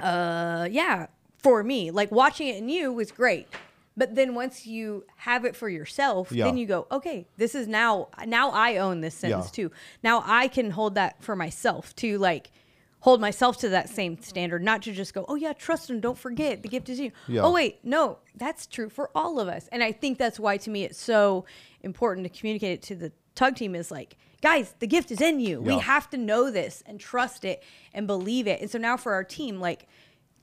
[0.02, 1.06] uh, yeah,
[1.38, 3.48] for me, like watching it in you was great.
[3.98, 6.46] But then once you have it for yourself, Yeah.
[6.46, 9.52] then you go, okay, this is now now I own this sentence Yeah.
[9.70, 9.72] too.
[10.04, 12.52] Now I can hold that for myself to like
[13.00, 16.18] hold myself to that same standard, not to just go, oh yeah, trust and don't
[16.18, 17.12] forget the gift is you.
[17.28, 17.42] Yeah.
[17.42, 19.68] Oh wait, no, that's true for all of us.
[19.72, 21.46] And I think that's why to me it's so
[21.82, 25.40] important to communicate it to the tug team is like, guys, the gift is in
[25.40, 25.62] you.
[25.62, 28.62] We have to know this and trust it and believe it.
[28.62, 29.88] And so now for our team, like,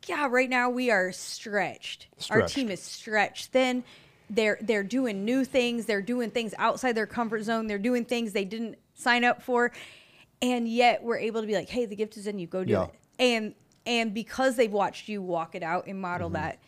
[0.09, 2.09] yeah, right now we are stretched.
[2.31, 3.85] Our team is stretched thin.
[4.31, 5.87] They're they're doing new things.
[5.87, 7.67] They're doing things outside their comfort zone.
[7.67, 9.71] They're doing things they didn't sign up for,
[10.41, 12.47] and yet we're able to be like, "Hey, the gift is in you.
[12.47, 12.85] Go do Yeah.
[12.85, 13.55] it." And
[13.87, 16.35] and because they've watched you walk it out and model Mm-hmm.
[16.43, 16.59] that,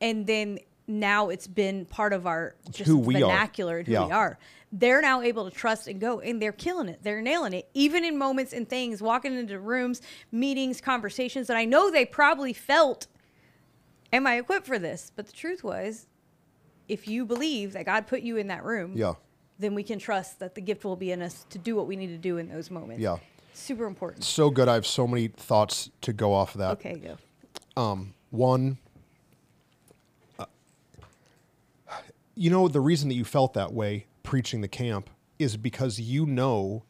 [0.00, 3.20] and then now it's been part of our just who we are.
[3.28, 4.38] vernacular and who we are.
[4.72, 7.00] They're now able to trust and go, and they're killing it.
[7.02, 11.64] They're nailing it, even in moments and things, walking into rooms, meetings, conversations that I
[11.64, 13.06] know they probably felt
[14.12, 15.10] am I equipped for this?
[15.14, 16.06] But the truth was,
[16.88, 19.14] if you believe that God put you in that room, Yeah.
[19.58, 21.96] then we can trust that the gift will be in us to do what we
[21.96, 23.02] need to do in those moments.
[23.02, 23.18] Yeah.
[23.52, 24.22] Super important.
[24.24, 24.68] So good.
[24.68, 26.70] I have so many thoughts to go off of that.
[26.72, 27.16] Okay, go.
[27.80, 28.78] Um, one,
[32.36, 36.26] you know, the reason that you felt that way preaching the camp is because you
[36.26, 36.84] know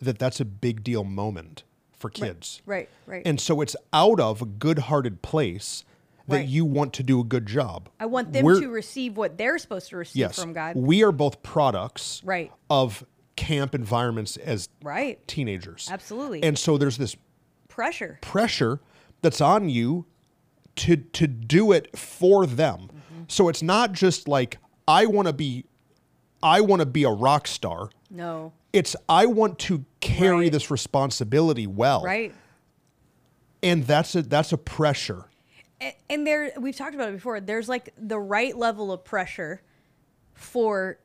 [0.00, 1.62] that that's a big deal moment
[1.92, 2.62] for kids.
[2.64, 3.22] Right, right.
[3.26, 5.84] And so it's out of a good hearted place
[6.28, 6.48] that Right.
[6.48, 7.88] you want to do a good job.
[7.98, 10.76] I want them We're- to receive what they're supposed to receive yes, from God.
[10.76, 12.50] We are both products Right.
[12.70, 13.04] of
[13.36, 15.26] camp environments as Right.
[15.28, 15.88] teenagers.
[15.90, 16.42] Absolutely.
[16.42, 17.16] And so there's this
[17.68, 18.18] Pressure.
[18.22, 18.80] pressure
[19.22, 20.06] that's on you
[20.76, 22.82] to to do it for them.
[22.82, 23.22] Mm-hmm.
[23.28, 24.58] So it's not just like
[24.90, 25.64] I want to be
[26.42, 27.90] I want to be a rock star.
[28.10, 28.52] No.
[28.72, 30.52] It's I want to carry Right.
[30.52, 32.02] this responsibility well.
[32.02, 32.34] Right.
[33.62, 35.26] And that's a that's a pressure.
[35.80, 37.40] And, and there, we've talked about it before.
[37.40, 39.62] There's like the right level of pressure
[40.34, 40.98] for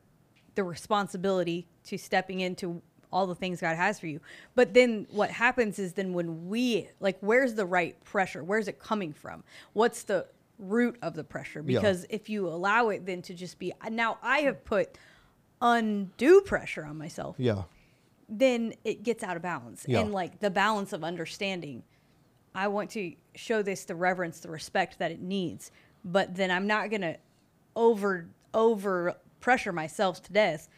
[0.55, 4.19] the responsibility to stepping into all the things God has for you.
[4.55, 8.43] But then what happens is then when we like, where's the right pressure?
[8.43, 9.43] Where's it coming from?
[9.73, 10.25] What's the
[10.59, 11.63] root of the pressure?
[11.65, 11.79] Yeah.
[11.79, 14.97] Because if you allow it then to just be now, I have put
[15.61, 17.63] undue pressure on myself Yeah.
[18.27, 19.85] then it gets out of balance.
[19.87, 19.99] Yeah.
[20.01, 21.83] And like the balance of understanding,
[22.53, 25.71] I want to show this the reverence, the respect that it needs,
[26.03, 27.17] but then I'm not gonna
[27.75, 30.69] over over pressure myself to death.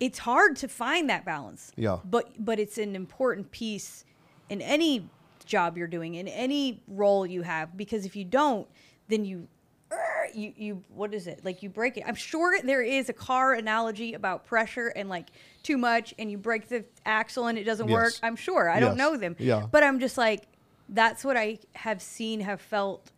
[0.00, 1.72] It's hard to find that balance.
[1.76, 1.98] Yeah.
[2.04, 4.04] But but it's an important piece
[4.48, 5.08] in any
[5.44, 8.66] job you're doing, in any role you have, because if you don't,
[9.10, 9.48] then you
[9.92, 11.44] er, you you what is it?
[11.44, 12.04] Like you break it.
[12.06, 15.28] I'm sure there is a car analogy about pressure and like
[15.62, 18.14] too much and you break the axle and it doesn't work.
[18.22, 18.70] I'm sure.
[18.70, 19.36] I don't know them.
[19.38, 19.66] Yeah.
[19.70, 20.44] but i'm just like
[20.92, 23.12] that's what i have seen have felt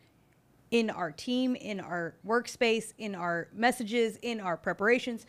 [0.70, 5.26] in our team in our workspace in our messages in our preparations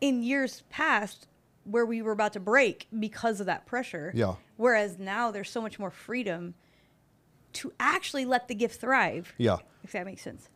[0.00, 1.26] in years past
[1.64, 4.12] where we were about to break because of that pressure.
[4.14, 4.34] Yeah.
[4.56, 6.54] whereas now there's so much more freedom
[7.58, 9.58] to actually let the gift thrive Yeah.
[9.84, 10.48] if that makes sense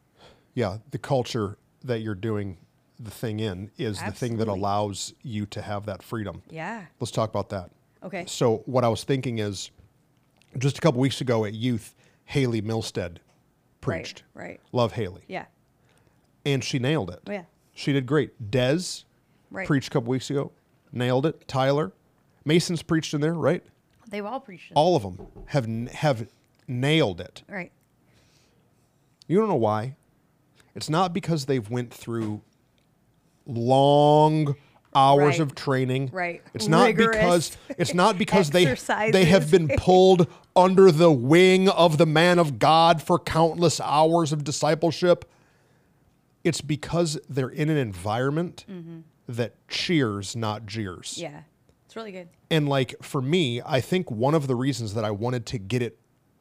[0.55, 0.79] Yeah.
[0.91, 2.59] The culture that you're doing
[3.01, 6.43] the thing in is the thing that allows you to have that freedom.
[6.51, 6.85] Yeah.
[7.01, 7.71] Let's talk about that.
[8.03, 8.25] Okay.
[8.27, 9.71] So what I was thinking is
[10.59, 11.95] just a couple weeks ago at youth,
[12.27, 13.17] Haley Milstead
[13.81, 14.23] preached.
[14.35, 14.61] Right.
[14.73, 15.23] Love Haley.
[15.27, 15.47] Yeah.
[16.45, 17.21] And she nailed it.
[17.27, 17.45] Oh, yeah.
[17.75, 18.51] She did great.
[18.51, 19.05] Dez
[19.51, 19.67] Right.
[19.67, 20.53] preached a couple weeks ago,
[20.93, 21.47] nailed it.
[21.49, 21.93] Tyler,
[22.45, 23.65] Mason's preached in there, right?
[24.09, 24.73] They've all preached.
[24.75, 26.29] All of them have have
[26.81, 27.43] nailed it.
[27.49, 27.73] Right.
[29.29, 29.97] You don't know why?
[30.75, 32.41] It's not because they've went through
[33.47, 34.55] long
[34.95, 35.41] hours Right.
[35.41, 36.11] of training.
[36.13, 36.43] Right.
[36.55, 38.75] It's not Rigorous because it's not because they
[39.11, 44.33] they have been pulled under the wing of the man of God for countless hours
[44.33, 45.25] of discipleship.
[46.45, 48.67] It's because they're in an environment
[49.29, 51.13] that cheers, not jeers.
[51.15, 51.23] Mm-hmm.
[51.35, 51.41] Yeah.
[51.87, 52.29] It's really good.
[52.51, 55.83] And like for me, I think one of the reasons that I wanted to get
[55.83, 55.99] it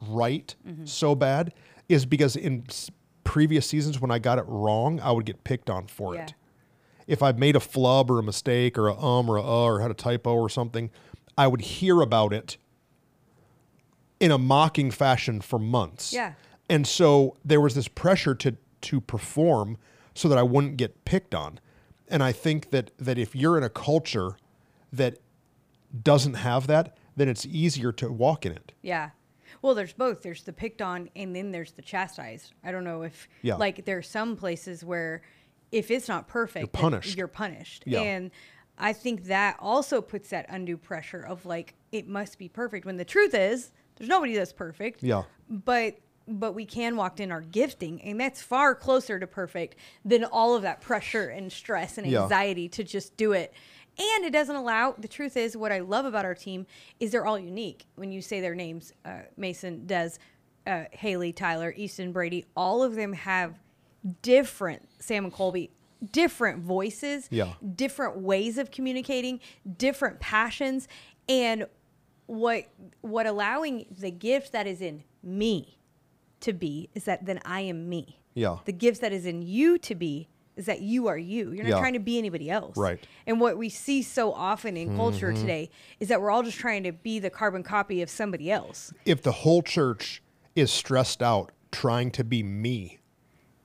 [0.08, 0.84] right Mm-hmm.
[0.86, 1.52] so bad
[1.88, 2.90] is because in s-
[3.24, 6.24] previous seasons when I got it wrong, I would get picked on for Yeah.
[6.24, 6.34] it.
[7.06, 9.80] If I made a flub or a mistake or a um or a uh or
[9.80, 10.90] had a typo or something,
[11.36, 12.56] I would hear about it
[14.20, 16.12] in a mocking fashion for months.
[16.12, 16.34] Yeah.
[16.70, 19.78] And so there was this pressure to to perform
[20.14, 21.58] so that I wouldn't get picked on.
[22.08, 24.36] And I think that that if you're in a culture
[24.92, 25.18] that
[26.02, 28.72] doesn't have that, then it's easier to walk in it.
[28.82, 29.10] Yeah.
[29.62, 30.22] Well, there's both.
[30.22, 32.52] There's the picked on and then there's the chastised.
[32.64, 33.54] I don't know if Yeah.
[33.56, 35.22] like are some places where
[35.70, 37.16] if it's not perfect, then punished.
[37.16, 37.84] You're punished.
[37.86, 38.00] Yeah.
[38.00, 38.30] And
[38.76, 42.96] I think that also puts that undue pressure of like it must be perfect when
[42.96, 45.02] the truth is there's nobody that's perfect.
[45.02, 45.22] Yeah.
[45.48, 45.98] But
[46.28, 50.54] but we can walk in our gifting and that's far closer to perfect than all
[50.54, 52.22] of that pressure and stress and Yeah.
[52.24, 53.52] anxiety to just do it.
[53.98, 54.92] And it doesn't allow.
[54.98, 56.66] The truth is, what I love about our team
[56.98, 57.86] is they're all unique.
[57.96, 60.12] When you say their names, uh, Mason, Des,
[60.66, 63.58] uh, Haley, Tyler, Easton, Brady, all of them have
[64.22, 64.88] different.
[64.98, 65.70] Sam and Colby,
[66.10, 67.52] different voices, Yeah.
[67.76, 69.40] different ways of communicating,
[69.76, 70.88] different passions,
[71.28, 71.66] and
[72.26, 72.64] what
[73.02, 75.78] what allowing the gift that is in me
[76.40, 78.20] to be is that then I am me.
[78.34, 78.58] Yeah.
[78.64, 81.52] The gift that is in you to be is that you are you.
[81.52, 81.78] You're not Yeah.
[81.78, 82.76] trying to be anybody else.
[82.76, 82.98] Right.
[82.98, 83.06] Mm-hmm.
[83.26, 86.82] And what we see so often in culture today is that we're all just trying
[86.84, 88.92] to be the carbon copy of somebody else.
[89.06, 90.22] If the whole church
[90.54, 92.98] is stressed out trying to be me,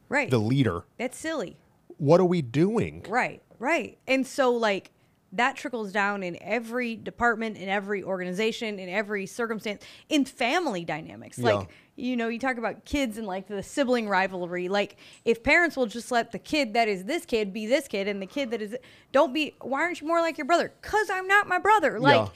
[0.09, 0.29] Right.
[0.29, 1.57] the leader, That's silly.
[1.97, 3.05] what are we doing?
[3.09, 3.41] Right.
[3.59, 3.97] Right.
[4.07, 4.91] And so like
[5.33, 11.37] that trickles down in every department, in every organization, in every circumstance, in family dynamics.
[11.37, 11.53] Yeah.
[11.53, 14.69] Like, you know, you talk about kids and like the sibling rivalry.
[14.69, 18.07] Like, if parents will just let the kid that is this kid be this kid
[18.07, 18.75] and the kid that is,
[19.11, 20.71] don't be, why aren't you more like your brother?
[20.81, 21.99] Because I'm not my brother.
[21.99, 22.29] Like,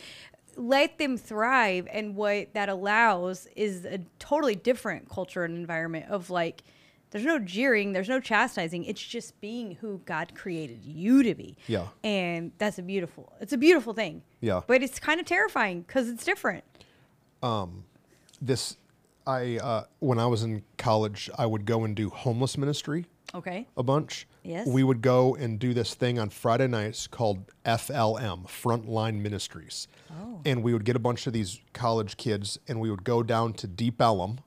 [0.58, 1.88] let them thrive.
[1.92, 6.64] And what that allows is a totally different culture and environment of like,
[7.12, 8.84] there's no jeering, there's no chastising.
[8.86, 11.56] It's just being who God created you to be.
[11.68, 11.88] Yeah.
[12.04, 14.24] And that's a beautiful, it's a beautiful thing.
[14.40, 14.62] Yeah.
[14.66, 16.64] But it's kind of terrifying because it's different.
[17.44, 17.84] Um
[18.42, 18.78] This,
[19.28, 23.68] I uh, when I was in college, I would go and do homeless ministry Okay.
[23.78, 24.28] a bunch.
[24.44, 24.68] Yes.
[24.68, 29.88] We would go and do this thing on Friday nights called FLM, Frontline Ministries.
[30.10, 30.42] Oh.
[30.46, 33.54] And we would get a bunch of these college kids and we would go down
[33.54, 34.40] to Deep Ellum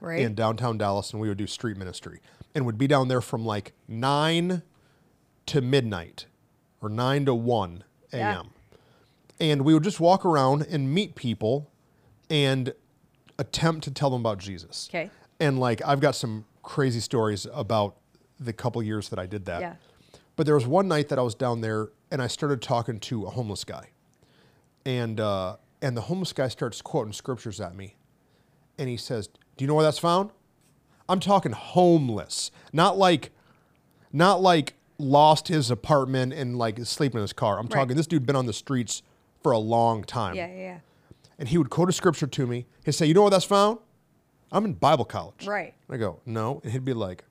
[0.00, 0.20] Right.
[0.20, 2.20] in downtown Dallas and we would do street ministry.
[2.54, 4.62] And would be down there from like 9
[5.46, 6.26] to midnight
[6.80, 8.20] or 9 to 1 a.m.
[8.20, 8.42] Yeah.
[9.40, 11.70] And we would just walk around and meet people
[12.28, 12.74] and
[13.38, 14.88] attempt to tell them about Jesus.
[14.90, 15.10] Okay.
[15.38, 17.96] And like I've got some crazy stories about
[18.38, 19.60] the couple years that I did that.
[19.60, 19.74] Yeah.
[20.36, 23.26] But there was one night that I was down there and I started talking to
[23.26, 23.90] a homeless guy.
[24.84, 27.96] And uh, and the homeless guy starts quoting scriptures at me.
[28.78, 29.28] And he says,
[29.60, 30.30] "Do you know where that's found?"
[31.06, 33.30] I'm talking homeless, not like
[34.10, 37.58] not like lost his apartment and like sleeping in his car.
[37.58, 37.72] I'm Right.
[37.74, 39.02] talking this dude been on the streets
[39.42, 40.34] for a long time.
[40.34, 40.78] Yeah, yeah, yeah.
[41.38, 42.64] And he would quote a scripture to me.
[42.86, 43.80] He'd say, "You know where that's found?"
[44.50, 45.46] I'm in Bible college.
[45.46, 45.74] Right.
[45.90, 47.24] I go, "No," and he'd be like,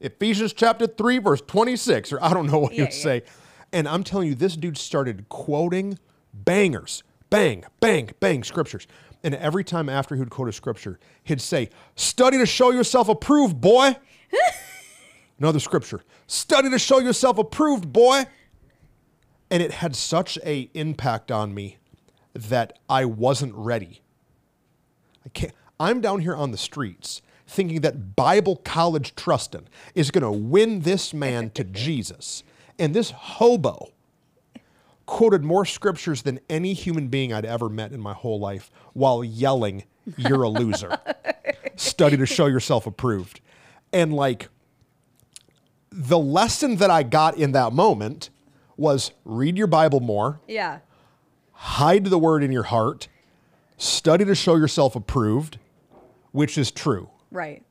[0.00, 2.88] "Ephesians chapter three, verse 26," or I don't know what he'd yeah.
[2.90, 3.22] say.
[3.72, 6.00] And I'm telling you, this dude started quoting
[6.34, 8.88] bangers, bang, bang, bang scriptures.
[9.22, 13.08] And every time after he would quote a scripture, he'd say, "Study to show yourself
[13.08, 13.96] approved, boy."
[15.38, 18.26] Another scripture, "Study to show yourself approved, boy."
[19.50, 21.78] And it had such a impact on me
[22.34, 24.02] that I wasn't ready.
[25.24, 25.52] I can't.
[25.78, 30.80] I'm down here on the streets thinking that Bible College Trustin is going to win
[30.80, 32.42] this man to Jesus,
[32.78, 33.92] and this hobo
[35.06, 39.22] quoted more scriptures than any human being I'd ever met in my whole life while
[39.24, 39.84] yelling,
[40.16, 40.98] "You're a loser."
[41.76, 43.40] Study to show yourself approved,
[43.92, 44.48] and like
[45.90, 48.30] the lesson that I got in that moment
[48.76, 50.80] was read your Bible more Yeah.
[51.52, 53.08] hide the word in your heart,
[53.78, 55.58] study to show yourself approved,
[56.32, 57.08] which is true.
[57.30, 57.62] Right.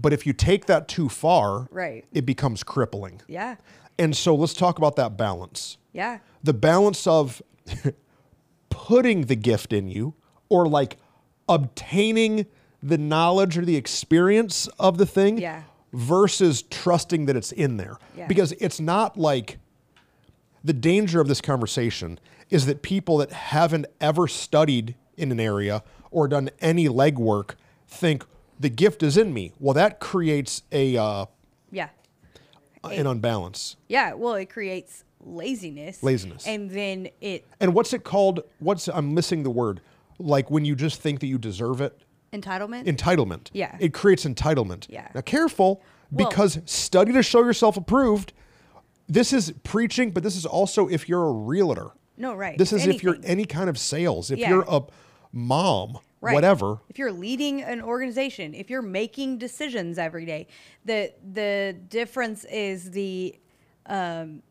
[0.00, 2.04] But if you take that too far, Right.
[2.12, 3.20] it becomes crippling.
[3.26, 3.56] Yeah.
[3.98, 5.76] And so let's talk about that balance.
[5.92, 6.18] Yeah.
[6.42, 7.42] The balance of
[8.70, 10.14] putting the gift in you
[10.48, 10.96] or like
[11.48, 12.46] obtaining
[12.82, 15.62] the knowledge or the experience of the thing Yeah.
[15.92, 17.98] versus trusting that it's in there.
[18.16, 18.26] Yeah.
[18.26, 19.58] Because it's not like
[20.64, 22.18] the danger of this conversation
[22.50, 27.54] is that people that haven't ever studied in an area or done any legwork
[27.86, 28.24] think
[28.58, 29.52] the gift is in me.
[29.58, 31.26] Well, that creates a uh,
[31.70, 31.88] Yeah.
[32.84, 33.76] an unbalance.
[33.88, 34.14] Yeah.
[34.14, 36.02] Well, it creates laziness.
[36.02, 36.46] Laziness.
[36.46, 38.40] And then it And what's it called?
[38.58, 39.80] What's I'm missing the word.
[40.18, 41.98] Like when you just think that you deserve it.
[42.32, 42.84] entitlement.
[42.86, 43.48] Entitlement.
[43.52, 43.76] Yeah.
[43.80, 44.86] It creates entitlement.
[44.88, 45.08] Yeah.
[45.14, 48.32] Now careful Well- because study to show yourself approved.
[49.08, 51.90] This is preaching, but this is also if you're a realtor.
[52.16, 52.56] no, right.
[52.58, 54.30] This is if you're any kind of sales.
[54.30, 54.50] If Yeah.
[54.50, 54.82] you're a
[55.32, 56.34] mom, Right.
[56.34, 56.78] whatever.
[56.90, 60.46] If you're leading an organization, if you're making decisions every day,
[60.84, 63.36] the the difference is the
[63.86, 64.42] um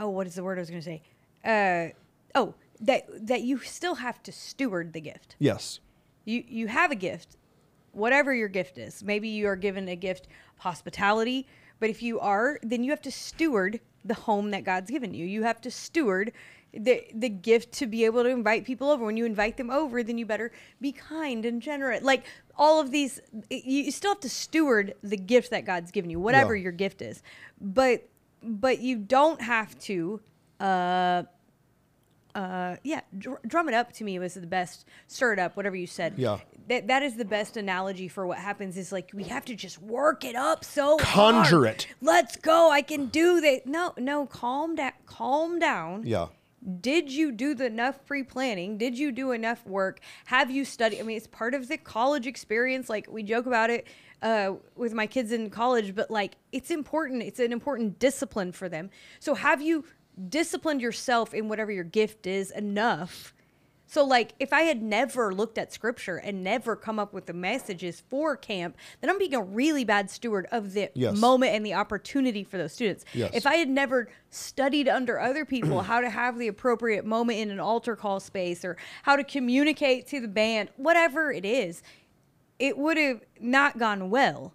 [0.00, 1.02] oh what is the word I was going to say?
[1.44, 1.92] Uh
[2.34, 5.36] oh, that that you still have to steward the gift.
[5.38, 5.78] Yes.
[6.24, 7.36] You you have a gift,
[7.92, 9.02] whatever your gift is.
[9.04, 11.46] Maybe you are given a gift of hospitality,
[11.78, 15.24] but if you are, then you have to steward the home that God's given you.
[15.26, 16.32] You have to steward
[16.72, 19.04] the the gift to be able to invite people over.
[19.04, 22.02] When you invite them over, then you better be kind and generous.
[22.02, 22.24] Like
[22.56, 26.54] all of these, you still have to steward the gift that God's given you, whatever
[26.54, 26.64] Yeah.
[26.64, 27.22] your gift is.
[27.60, 28.08] But
[28.42, 30.20] but you don't have to.
[30.58, 31.24] Uh,
[32.34, 34.86] uh, yeah, dr- drum it up to me was the best.
[35.08, 36.14] Stir it up, whatever you said.
[36.16, 36.38] Yeah.
[36.68, 38.76] That that is the best analogy for what happens.
[38.76, 41.66] Is like we have to just work it up so Conjure hard.
[41.66, 41.86] it.
[42.00, 42.70] Let's go.
[42.70, 43.66] I can do that.
[43.66, 44.26] No, no.
[44.26, 44.92] Calm down.
[45.06, 46.04] Calm down.
[46.06, 46.26] Yeah.
[46.80, 48.76] Did you do the enough pre planning?
[48.78, 49.98] Did you do enough work?
[50.26, 51.00] Have you studied?
[51.00, 52.88] I mean, it's part of the college experience.
[52.88, 53.86] Like we joke about it
[54.22, 57.22] uh, with my kids in college, but like it's important.
[57.22, 58.90] It's an important discipline for them.
[59.18, 59.84] So have you
[60.28, 63.32] disciplined yourself in whatever your gift is enough?
[63.86, 67.32] So like if I had never looked at scripture and never come up with the
[67.32, 71.16] messages for camp, then I'm being a really bad steward of the Yes.
[71.16, 73.04] moment and the opportunity for those students.
[73.14, 73.32] Yes.
[73.34, 77.50] If I had never studied under other people how to have the appropriate moment in
[77.50, 81.82] an altar call space or how to communicate to the band, whatever it is,
[82.60, 84.54] it would have not gone well,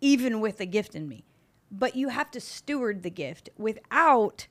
[0.00, 1.24] even with the gift in me.
[1.70, 4.46] But you have to steward the gift without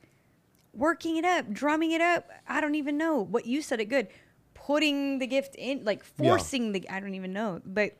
[0.73, 2.29] working it up, drumming it up.
[2.47, 4.09] I don't even know what you said it good.
[4.53, 6.29] Putting the gift in, like Yeah.
[6.31, 6.87] forcing the.
[6.89, 7.93] I don't even know, but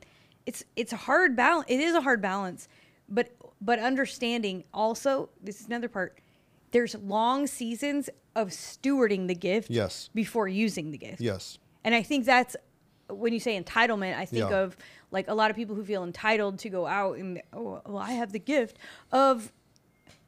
[0.46, 1.66] it's it's a hard balance.
[1.70, 2.68] It is a hard balance,
[3.08, 3.30] but
[3.62, 6.20] but understanding also this is another part.
[6.72, 10.10] There's long seasons of stewarding the gift Yes.
[10.14, 11.22] before using the gift.
[11.22, 11.58] Yes.
[11.86, 12.56] And I think that's
[13.10, 14.60] when you say entitlement, I think Yeah.
[14.63, 14.78] of
[15.12, 18.12] like a lot of people who feel entitled to go out and oh well I
[18.13, 18.78] have the gift
[19.12, 19.52] of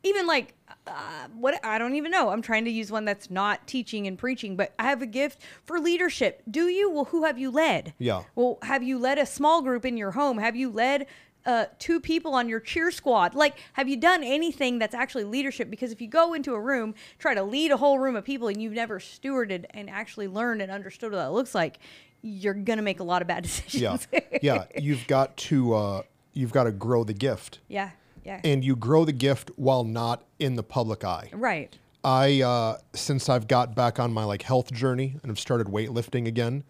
[0.03, 0.53] even like
[0.85, 2.29] uh, what I don't even know.
[2.29, 5.41] I'm trying to use one that's not teaching and preaching, but I have a gift
[5.63, 6.43] for leadership.
[6.49, 6.89] Do you?
[6.89, 7.93] Well, who have you led?
[7.97, 8.23] Yeah.
[8.35, 10.37] Well, have you led a small group in your home?
[10.37, 11.07] Have you led
[11.45, 13.33] uh, two people on your cheer squad?
[13.35, 15.69] Like, have you done anything that's actually leadership?
[15.69, 18.47] Because if you go into a room, try to lead a whole room of people,
[18.47, 21.79] and you've never stewarded and actually learned and understood what that looks like,
[22.21, 24.07] you're gonna make a lot of bad decisions.
[24.11, 24.19] yeah.
[24.41, 24.65] yeah.
[24.79, 26.01] You've got to uh,
[26.33, 27.59] you've got to grow the gift.
[27.67, 27.91] yeah.
[28.25, 28.41] Yeah.
[28.43, 31.29] And you grow the gift while not in the public eye.
[31.31, 31.77] right.
[32.03, 36.27] I uh, since I've got back on my like health journey and I've started weightlifting
[36.27, 36.63] again,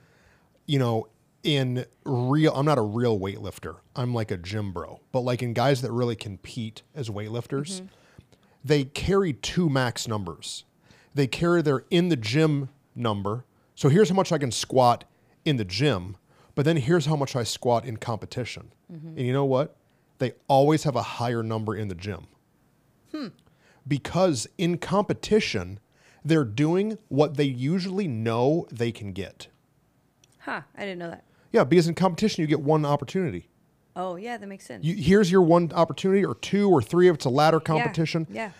[0.68, 1.08] you know,
[1.44, 3.78] in real I'm not a real weightlifter.
[3.96, 5.00] I'm like a gym bro.
[5.12, 7.88] But like in guys that really compete as weightlifters,
[8.64, 10.64] they carry two max numbers.
[11.16, 13.46] They carry their in the gym number.
[13.76, 15.04] So here's how much I can squat
[15.48, 16.18] in the gym,
[16.56, 18.72] but then here's how much I squat in competition.
[18.92, 19.10] Mm-hmm.
[19.10, 19.76] And you know what?
[20.20, 22.28] They always have a higher number in the gym
[23.12, 23.28] hmm.
[23.88, 25.80] because in competition,
[26.26, 29.48] they're doing what they usually know they can get.
[30.40, 30.62] Huh.
[30.76, 31.24] I didn't know that.
[31.52, 33.48] Yeah, because in competition, you get one opportunity.
[33.96, 34.84] Oh, yeah, that makes sense.
[34.84, 38.28] You, here's your one opportunity, or two, or three if it's a ladder competition.
[38.30, 38.52] Yeah.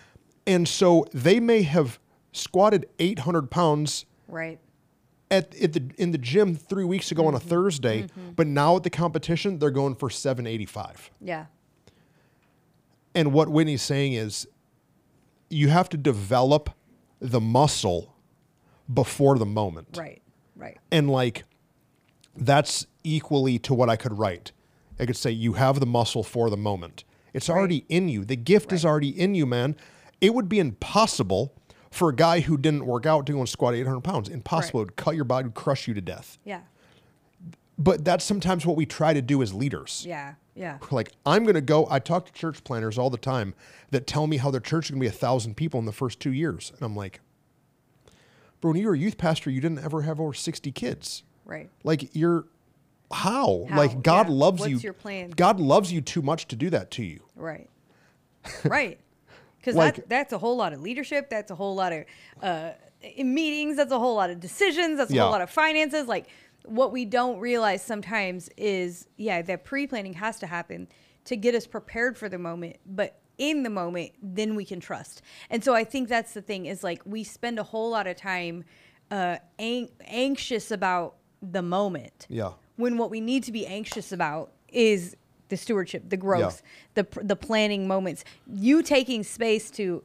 [0.46, 0.54] Yeah.
[0.54, 1.98] And so they may have
[2.32, 4.60] squatted 800 pounds Right.
[5.30, 7.48] At, at the in the gym three weeks ago on a mm-hmm.
[7.48, 8.30] Thursday, mm-hmm.
[8.36, 11.10] but now at the competition they're going for 785.
[11.20, 11.46] Yeah.
[13.14, 14.46] And what Whitney's saying is
[15.50, 16.70] you have to develop
[17.20, 18.14] the muscle
[18.92, 19.96] before the moment.
[19.98, 20.22] Right.
[20.56, 20.78] Right.
[20.90, 21.44] And like
[22.36, 24.52] that's equally to what I could write.
[25.00, 27.04] I could say you have the muscle for the moment.
[27.32, 28.24] It's already in you.
[28.24, 29.76] The gift is already in you, man.
[30.20, 31.54] It would be impossible
[31.90, 34.28] for a guy who didn't work out to go and squat 800 pounds.
[34.28, 34.80] Impossible.
[34.80, 34.84] Right.
[34.84, 36.38] It would cut your body, would crush you to death.
[36.44, 36.60] Yeah.
[37.78, 40.04] But that's sometimes what we try to do as leaders.
[40.06, 40.34] Yeah.
[40.56, 40.78] Yeah.
[40.90, 41.86] Like I'm going to go.
[41.88, 43.54] I talk to church planters all the time
[43.92, 45.92] that tell me how their church is going to be a thousand people in the
[45.92, 47.20] first two years, and I'm like,
[48.60, 51.22] bro, when you were a youth pastor, you didn't ever have over sixty kids.
[51.44, 51.70] Right.
[51.84, 52.46] Like you're
[53.12, 53.66] how?
[53.70, 53.76] How?
[53.76, 54.34] Like God Yeah.
[54.34, 54.78] loves What's you.
[54.78, 55.30] your plan?
[55.30, 57.20] God loves you too much to do that to you.
[57.36, 57.70] Right.
[58.64, 58.98] right.
[59.58, 61.28] Because Like- that, that's a whole lot of leadership.
[61.30, 62.04] That's a whole lot of
[62.42, 62.70] uh,
[63.02, 63.76] in meetings.
[63.76, 64.98] That's a whole lot of decisions.
[64.98, 65.22] That's a Yeah.
[65.22, 66.06] whole lot of finances.
[66.08, 66.26] Like
[66.64, 70.88] what we don't realize sometimes is, yeah, that pre planning has to happen
[71.24, 72.76] to get us prepared for the moment.
[72.86, 75.22] But in the moment, then we can trust.
[75.50, 78.16] And so I think that's the thing is like we spend a whole lot of
[78.16, 78.64] time
[79.10, 82.52] uh, an- anxious about the moment Yeah.
[82.76, 85.16] when what we need to be anxious about is
[85.48, 86.62] the stewardship, the growth,
[86.94, 90.02] the the planning moments, you taking space to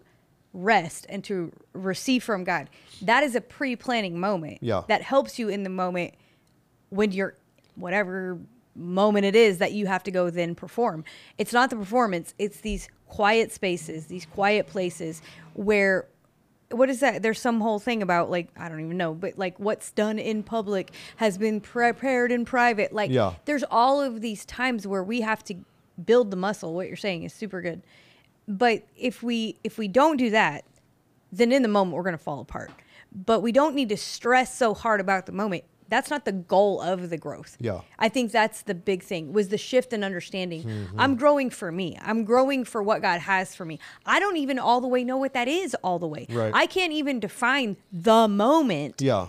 [0.54, 2.70] rest and to receive from God.
[3.02, 4.60] That is a pre-planning moment.
[4.62, 4.84] Yeah.
[4.88, 6.14] That helps you in the moment
[6.90, 7.36] when you're
[7.76, 8.38] whatever
[8.76, 11.04] moment it is that you have to go then perform.
[11.38, 15.22] It's not the performance, it's these quiet spaces, these quiet places
[15.54, 16.08] where
[16.74, 17.22] what is that?
[17.22, 20.44] There's some whole thing about like I don't even know, but like what's done in
[20.44, 22.94] public has been prepared in private.
[22.94, 23.34] Like Yeah.
[23.46, 25.56] there's all of these times where we have to
[26.04, 26.74] build the muscle.
[26.74, 27.82] What you're saying is super good.
[28.48, 30.66] But if we if we don't do that,
[31.32, 32.72] then in the moment we're going to fall apart.
[33.16, 35.64] But we don't need to stress so hard about the moment.
[35.94, 37.56] That's not the goal of the growth.
[37.60, 37.82] Yeah.
[38.00, 40.64] I think that's the big thing was the shift in understanding.
[40.64, 41.00] Mm-hmm.
[41.00, 42.00] I'm growing for me.
[42.02, 43.78] I'm growing for what God has for me.
[44.04, 46.26] I don't even all the way know what that is all the way.
[46.32, 46.52] Right.
[46.54, 49.28] I can't even define the moment Yeah.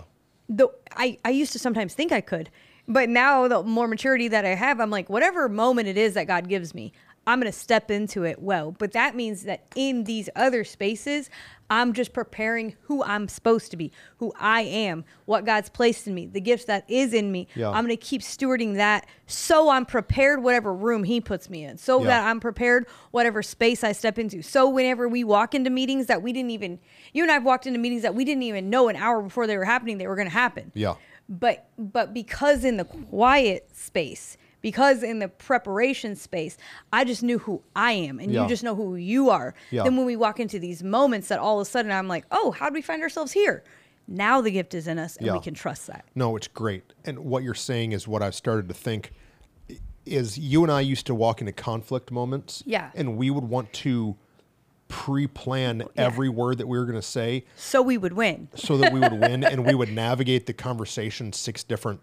[0.49, 2.49] the I, I used to sometimes think I could,
[2.87, 6.25] but now the more maturity that I have, I'm like, whatever moment it is that
[6.25, 6.93] God gives me,
[7.27, 8.71] I'm gonna step into it well.
[8.71, 11.29] But that means that in these other spaces,
[11.69, 16.13] I'm just preparing who I'm supposed to be, who I am, what God's placed in
[16.13, 17.47] me, the gifts that is in me.
[17.55, 17.71] Yeah.
[17.71, 22.01] I'm gonna keep stewarding that so I'm prepared whatever room He puts me in, so
[22.01, 22.07] Yeah.
[22.09, 24.43] that I'm prepared whatever space I step into.
[24.43, 26.77] So whenever we walk into meetings that we didn't even,
[27.13, 29.57] you and I've walked into meetings that we didn't even know an hour before they
[29.57, 30.93] were happening, they were gonna happen Yeah.
[31.27, 36.57] but but because in the quiet space because in the preparation space
[36.91, 38.41] i just knew who i am and Yeah.
[38.43, 39.83] you just know who you are Yeah.
[39.83, 42.49] then when we walk into these moments that all of a sudden i'm like oh
[42.49, 43.63] how do we find ourselves here
[44.07, 45.33] now the gift is in us and Yeah.
[45.33, 46.93] we can trust that No, it's great.
[47.05, 49.11] And what you're saying is what I've started to think
[50.05, 52.61] is you and I used to walk into conflict moments.
[52.67, 52.91] Yeah.
[52.93, 54.15] And we would want to
[54.87, 58.93] pre-plan every word that we were going to say so we would win so that
[58.93, 61.99] we would win and we would navigate the conversation six different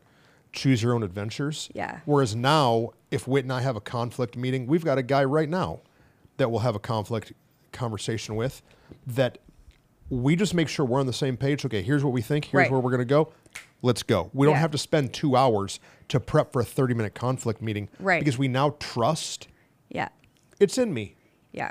[0.53, 1.71] choose your own adventures.
[1.75, 2.01] Yeah.
[2.05, 5.49] Whereas now, if Whit and I have a conflict meeting, we've got a guy right
[5.49, 5.81] now
[6.37, 7.33] that we'll have a conflict
[7.73, 8.63] conversation with
[9.07, 9.39] that
[10.11, 11.65] we just make sure we're on the same page.
[11.65, 12.45] Okay, here's what we think.
[12.47, 12.71] Here's Right.
[12.71, 13.33] where we're going to go.
[13.81, 14.31] Let's go.
[14.35, 14.61] We don't Yeah.
[14.61, 17.89] have to spend two hours to prep for a 30 minute conflict meeting.
[17.99, 18.21] Right.
[18.21, 19.49] Because we now trust
[19.89, 20.09] yeah
[20.61, 21.15] it's in me
[21.53, 21.71] yeah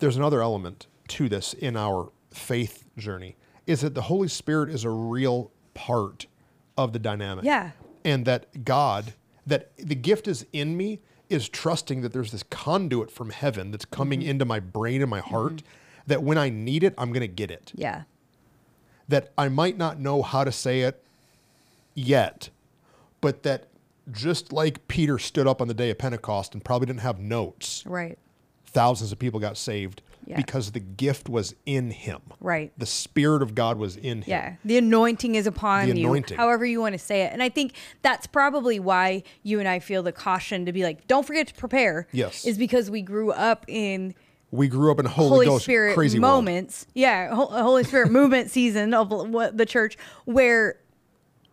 [0.00, 3.36] there's another element to this in our faith journey
[3.66, 6.26] is that the Holy Spirit is a real part
[6.76, 7.44] of the dynamic.
[7.44, 7.70] Yeah.
[8.08, 9.12] And that God,
[9.46, 13.84] that the gift is in me, is trusting that there's this conduit from heaven that's
[13.84, 14.30] coming Mm-hmm.
[14.30, 15.62] into my brain and my heart,
[16.06, 17.70] that when I need it, I'm going to get it.
[17.74, 18.04] yeah
[19.08, 21.04] That I might not know how to say it
[21.94, 22.48] yet,
[23.20, 23.68] but that
[24.10, 27.84] just like Peter stood up on the day of Pentecost and probably didn't have notes,
[27.86, 28.18] right
[28.64, 30.36] thousands of people got saved Yeah.
[30.36, 32.20] because the gift was in him.
[32.40, 32.70] Right.
[32.76, 34.24] The spirit of God was in him.
[34.26, 36.36] Yeah, the anointing is upon The you, anointing.
[36.36, 37.32] however you want to say it.
[37.32, 37.72] And I think
[38.02, 41.54] that's probably why you and I feel the caution to be like, don't forget to
[41.54, 42.06] prepare.
[42.12, 42.44] Yes.
[42.44, 44.14] Is because we grew up in
[44.50, 46.44] We grew up in Holy, Holy Ghost Spirit crazy world.
[46.44, 46.86] moments.
[46.94, 50.76] Yeah, Holy Spirit movement season of what the church where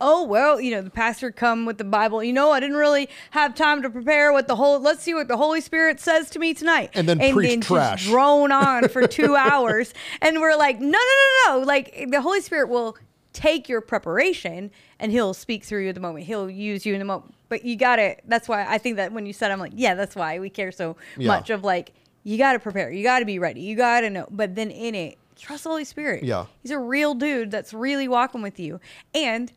[0.01, 2.23] oh well, you know, the pastor come with the Bible.
[2.23, 5.27] You know, I didn't really have time to prepare what the whole let's see what
[5.27, 6.91] the Holy Spirit says to me tonight.
[6.93, 8.05] And then preach just trash.
[8.07, 11.65] drone on for 2 hours and we're like, "No, no, no, no.
[11.65, 12.97] Like the Holy Spirit will
[13.33, 16.25] take your preparation and he'll speak through you at the moment.
[16.25, 17.33] He'll use you in the moment.
[17.49, 19.93] But you got to that's why I think that when you said I'm like, yeah,
[19.95, 21.27] that's why we care so Yeah.
[21.27, 21.93] much of like
[22.23, 22.91] you got to prepare.
[22.91, 23.61] You got to be ready.
[23.61, 24.27] You got to know.
[24.31, 26.23] But then in it, trust the Holy Spirit.
[26.23, 26.45] Yeah.
[26.63, 28.79] He's a real dude that's really walking with you.
[29.13, 29.51] And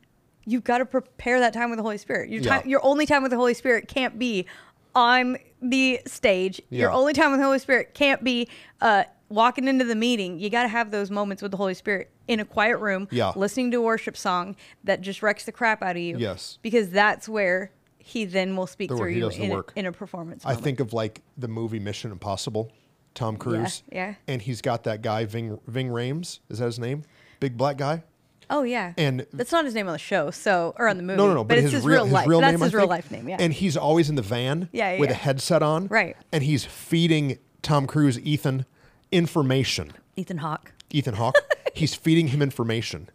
[0.48, 2.30] you've got to prepare that time with the Holy Spirit.
[2.30, 2.70] Your time, Yeah.
[2.70, 4.46] your only time with the Holy Spirit can't be
[4.94, 6.60] on the stage.
[6.70, 8.48] Your only time with the Holy Spirit can't be
[8.80, 10.38] uh, walking into the meeting.
[10.40, 13.32] You got to have those moments with the Holy Spirit in a quiet room, Yeah.
[13.36, 16.16] listening to a worship song that just wrecks the crap out of you.
[16.18, 16.58] Yes.
[16.62, 20.44] Because that's where he then will speak The through you in a, in a performance.
[20.46, 22.72] I think of like the movie Mission Impossible,
[23.14, 23.82] Tom Cruise.
[23.92, 24.14] yeah.
[24.26, 26.38] And he's got that guy, Ving, Ving Rhames.
[26.48, 27.02] Is that his name?
[27.40, 28.02] Big black guy.
[28.50, 28.94] Oh yeah.
[28.96, 31.18] And- that's not his name on the show, so or on the movie.
[31.18, 31.44] No, no, no.
[31.44, 32.26] But, it's his, real, life.
[32.28, 33.28] that's name, his real life name.
[33.28, 33.36] Yeah.
[33.38, 35.86] And he's always in the van Yeah, yeah, with a headset on.
[35.88, 36.16] Right.
[36.32, 38.64] And he's feeding Tom Cruise, Ethan,
[39.12, 39.92] information.
[40.16, 40.72] Ethan Hawke.
[40.90, 41.36] Ethan Hawke.
[41.74, 43.10] he's feeding him information.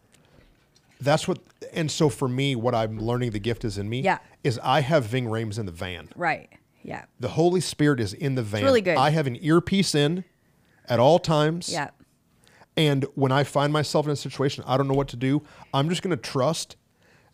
[1.01, 1.39] That's what,
[1.73, 4.19] and so for me, what I'm learning the gift is in me Yeah.
[4.43, 6.09] is I have Ving Rhames in the van.
[6.15, 6.49] Right.
[6.83, 7.05] Yeah.
[7.19, 8.63] The Holy Spirit is in the van.
[8.63, 8.97] really good.
[8.97, 10.23] I have an earpiece in
[10.87, 11.69] at all times.
[11.69, 11.89] Yeah.
[12.75, 15.43] And when I find myself in a situation I don't know what to do,
[15.73, 16.75] I'm just going to trust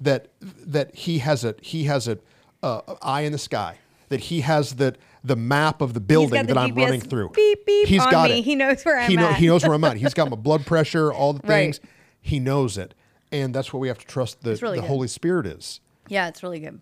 [0.01, 2.17] that that he has a he has a
[2.63, 3.77] uh, eye in the sky.
[4.09, 7.29] That he has the the map of the building the that I'm GPS running through.
[7.29, 8.39] beep, beep He's on got me.
[8.39, 8.43] it.
[8.43, 9.35] He knows where I'm he at.
[9.35, 9.97] He knows where I'm at.
[9.97, 11.47] He's got my blood pressure, all the Right.
[11.75, 11.79] things.
[12.21, 12.95] He knows it,
[13.31, 14.41] and that's what we have to trust.
[14.41, 14.87] The, really the good.
[14.87, 15.79] Holy Spirit is.
[16.07, 16.81] Yeah, it's really good.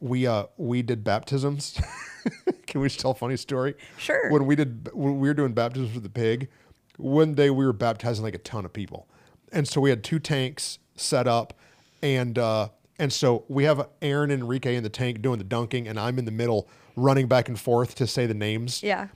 [0.00, 1.78] We uh we did baptisms.
[2.66, 3.74] Can we just tell a funny story?
[3.98, 4.30] Sure.
[4.30, 6.48] When we did when we were doing baptisms for the pig,
[7.02, 9.08] one day we were baptizing like a ton of people,
[9.52, 11.54] and so we had two tanks set up,
[12.02, 15.88] and uh, and so we have Aaron and Enrique in the tank doing the dunking,
[15.88, 19.08] and I'm in the middle running back and forth to say the names Yeah.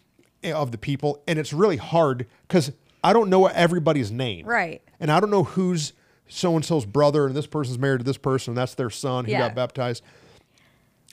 [0.45, 2.73] of the people, and it's really hard because
[3.05, 4.83] I don't know everybody's name, Right.
[4.99, 5.93] And I don't know who's
[6.27, 9.27] so and so's brother, and this person's married to this person, and that's their son
[9.27, 9.41] who Yeah.
[9.41, 10.03] got baptized.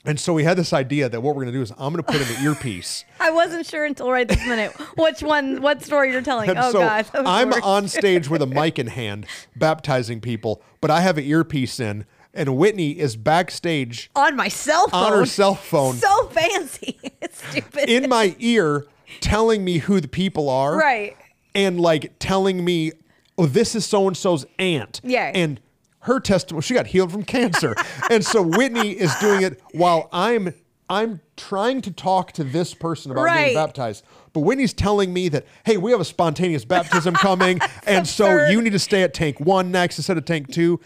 [0.06, 1.96] And so we had this idea that what we're going to do is I'm going
[1.96, 3.04] to put in the earpiece.
[3.20, 6.50] I wasn't sure until right this minute which one, what story you're telling.
[6.50, 7.62] And oh so God, that was the I'm worst.
[7.64, 9.26] on stage with a mic in hand,
[9.56, 14.88] baptizing people, but I have an earpiece in, and Whitney is backstage on my cell
[14.88, 15.04] phone.
[15.04, 16.98] on her cell phone So fancy.
[17.22, 17.88] it's stupid.
[17.88, 18.86] in my ear,
[19.20, 20.76] telling me who the people are.
[20.76, 21.16] Right.
[21.54, 22.92] And like telling me,
[23.38, 25.00] oh, this is so and so's aunt.
[25.04, 25.30] Yeah.
[25.34, 25.60] And
[26.04, 27.74] her testimony, she got healed from cancer.
[28.10, 30.54] and so Whitney is doing it while I'm
[30.88, 33.38] I'm trying to talk to this person about Right.
[33.48, 34.04] getting baptized.
[34.34, 38.60] But Whitney's telling me that, hey, we have a spontaneous baptism coming, and so you
[38.60, 40.80] need to stay at tank one next instead of tank two.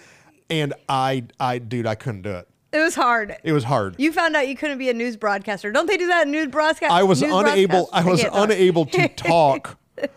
[0.51, 2.49] And I, I, dude, I couldn't do it.
[2.73, 3.37] It was hard.
[3.43, 3.97] It was hard.
[3.99, 5.73] You found out you couldn't be a news broadcaster.
[5.73, 6.93] Don't they do that in news broadcast?
[6.93, 7.89] I was unable.
[7.93, 10.09] I was unable to talk to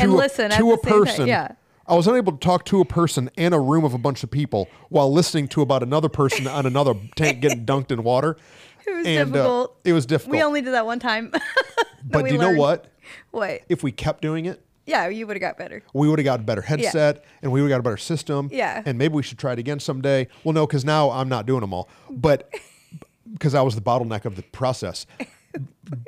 [0.00, 1.26] And a, listen to a the same time, person.
[1.28, 1.52] yeah.
[1.90, 4.30] I was unable to talk to a person in a room of a bunch of
[4.30, 8.36] people while listening to about another person on another tank getting dunked in water.
[8.86, 9.76] It was And, uh, difficult.
[9.84, 10.36] it was difficult.
[10.36, 11.30] We only did that one time.
[12.04, 12.86] but do you know what?
[13.30, 13.60] What?
[13.68, 15.82] If we kept doing it, Yeah, you would have got better.
[15.92, 18.48] we would have got a better headset and we would have got a better system.
[18.50, 18.82] Yeah.
[18.86, 20.28] And maybe we should try it again someday.
[20.44, 21.90] Well, no, because now I'm not doing them all.
[22.10, 22.50] But
[23.32, 25.06] because I was the bottleneck of the process.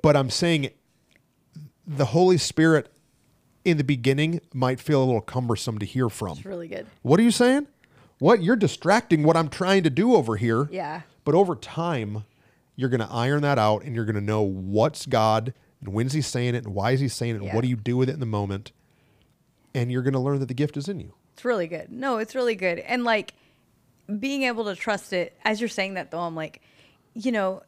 [0.03, 0.71] but I'm saying
[1.87, 2.91] the Holy Spirit
[3.65, 6.33] in the beginning might feel a little cumbersome to hear from.
[6.39, 6.87] It's really good.
[7.03, 7.67] What are you saying?
[8.19, 8.43] What?
[8.43, 10.69] You're distracting what I'm trying to do over here.
[10.71, 11.03] Yeah.
[11.25, 12.25] But over time,
[12.77, 16.13] you're going to iron that out and you're going to know what's God and when's
[16.13, 17.55] he saying it and why is he saying it and Yeah.
[17.55, 18.73] what do you do with it in the moment.
[19.75, 21.15] And you're going to learn that the gift is in you.
[21.35, 21.91] It's really good.
[21.91, 22.79] No, it's really good.
[22.81, 23.35] And like
[24.19, 26.61] being able to trust it, as you're saying that though, I'm like,
[27.15, 27.63] you know,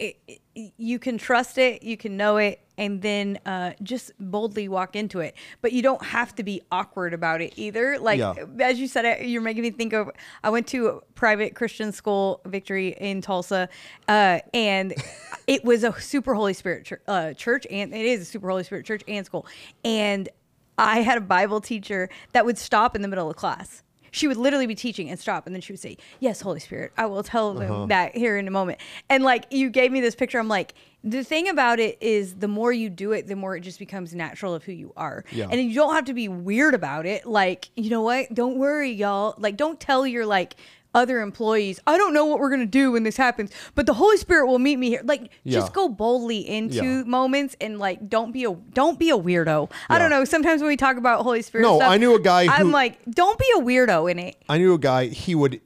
[0.00, 0.40] it, it-
[0.76, 5.20] you can trust it, you can know it, and then uh, just boldly walk into
[5.20, 5.34] it.
[5.62, 7.98] But you don't have to be awkward about it either.
[7.98, 8.34] Like, Yeah.
[8.60, 10.10] as you said, you're making me think of
[10.44, 13.68] I went to a private Christian school, Victory in Tulsa,
[14.08, 14.92] uh, and
[15.46, 18.64] it was a super Holy Spirit church, uh, church, and it is a super Holy
[18.64, 19.46] Spirit church and school.
[19.84, 20.28] And
[20.76, 23.82] I had a Bible teacher that would stop in the middle of class.
[24.10, 26.92] She would literally be teaching and stop, and then she would say, "Yes, Holy Spirit,
[26.96, 27.86] I will tell them Uh-huh.
[27.86, 31.24] that here in a moment." And like you gave me this picture, I'm like, the
[31.24, 34.54] thing about it is, the more you do it, the more it just becomes natural
[34.54, 35.48] of who you are, Yeah.
[35.50, 37.24] and you don't have to be weird about it.
[37.24, 38.34] Like, you know what?
[38.34, 39.34] Don't worry, y'all.
[39.38, 40.56] Like, don't tell your like
[40.94, 44.16] other employees, I don't know what we're gonna do when this happens, but the Holy
[44.16, 45.02] Spirit will meet me here.
[45.04, 45.60] Like, Yeah.
[45.60, 47.02] just go boldly into Yeah.
[47.04, 49.70] moments and like don't be a don't be a weirdo.
[49.88, 50.24] I don't know.
[50.24, 52.98] Sometimes when we talk about Holy Spirit, No, stuff, I knew a guy I'm like,
[53.08, 54.36] don't be a weirdo in it.
[54.48, 55.60] I knew a guy, he would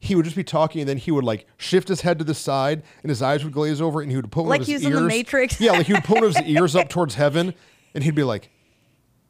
[0.00, 2.32] he would just be talking and then he would like shift his head to the
[2.34, 4.74] side and his eyes would glaze over and he would put one Like of he
[4.74, 5.00] his was in ears.
[5.02, 5.60] The Matrix.
[5.60, 7.52] yeah, like he would put one of his ears up towards heaven
[7.94, 8.48] and he'd be like,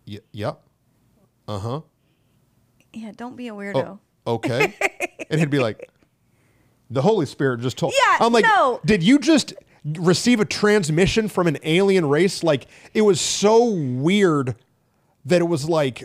[0.04, 0.60] "Yeah, yep.
[1.48, 1.80] Uh-huh.
[2.92, 3.98] Yeah, don't be a weirdo.
[4.26, 4.74] Oh, okay.
[5.30, 5.90] and he'd be like,
[6.90, 7.92] the Holy Spirit just told.
[7.96, 8.80] Yeah, I'm like, no.
[8.84, 9.52] did you just
[9.84, 12.42] receive a transmission from an alien race?
[12.42, 14.56] Like, it was so weird
[15.26, 16.04] that it was like,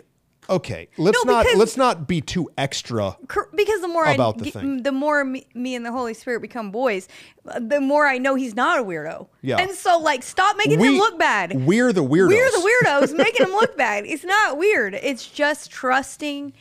[0.50, 3.16] okay, let's No, not because- let's not be too extra.
[3.54, 4.82] Because the more About I the thing.
[4.82, 7.08] the more me, me and the Holy Spirit become boys,
[7.58, 9.28] the more I know he's not a weirdo.
[9.40, 9.56] Yeah.
[9.56, 11.64] And so, like, stop making him look bad.
[11.64, 12.28] We're the weirdos.
[12.28, 14.04] We're the weirdos making him look bad.
[14.04, 14.92] It's not weird.
[14.94, 16.52] It's just trusting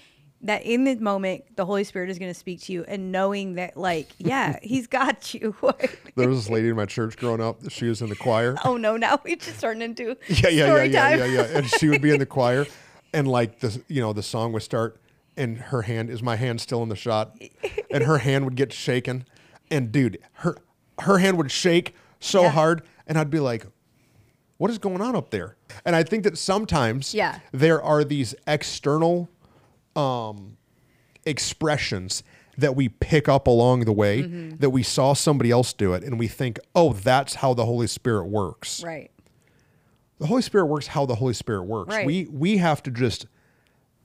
[0.43, 3.55] that in the moment the Holy Spirit is going to speak to you and knowing
[3.55, 5.55] that, like, yeah, he's got you.
[6.15, 7.69] There was this lady in my church growing up.
[7.71, 8.55] She was in the choir.
[8.65, 11.57] oh no, now we just turned into yeah, yeah, yeah, yeah, yeah, yeah.
[11.57, 12.67] And she would be in the choir,
[13.13, 14.99] and like the you know the song would start.
[15.35, 17.35] and her hand is my hand still in the shot,
[17.89, 19.25] and her hand would get shaken,
[19.71, 20.55] and dude, her
[20.99, 22.49] her hand would shake so Yeah.
[22.49, 23.65] hard, and I'd be like,
[24.57, 27.39] "What is going on up there?" And I think that sometimes Yeah.
[27.51, 29.29] there are these external
[29.95, 30.57] um,
[31.25, 32.23] expressions
[32.57, 34.57] that we pick up along the way Mm-hmm.
[34.57, 37.87] that we saw somebody else do it, and we think, "Oh, that's how the Holy
[37.87, 39.09] Spirit works." Right.
[40.19, 41.89] the Holy Spirit works how the Holy Spirit works.
[41.89, 42.05] Right.
[42.05, 43.25] We we have to just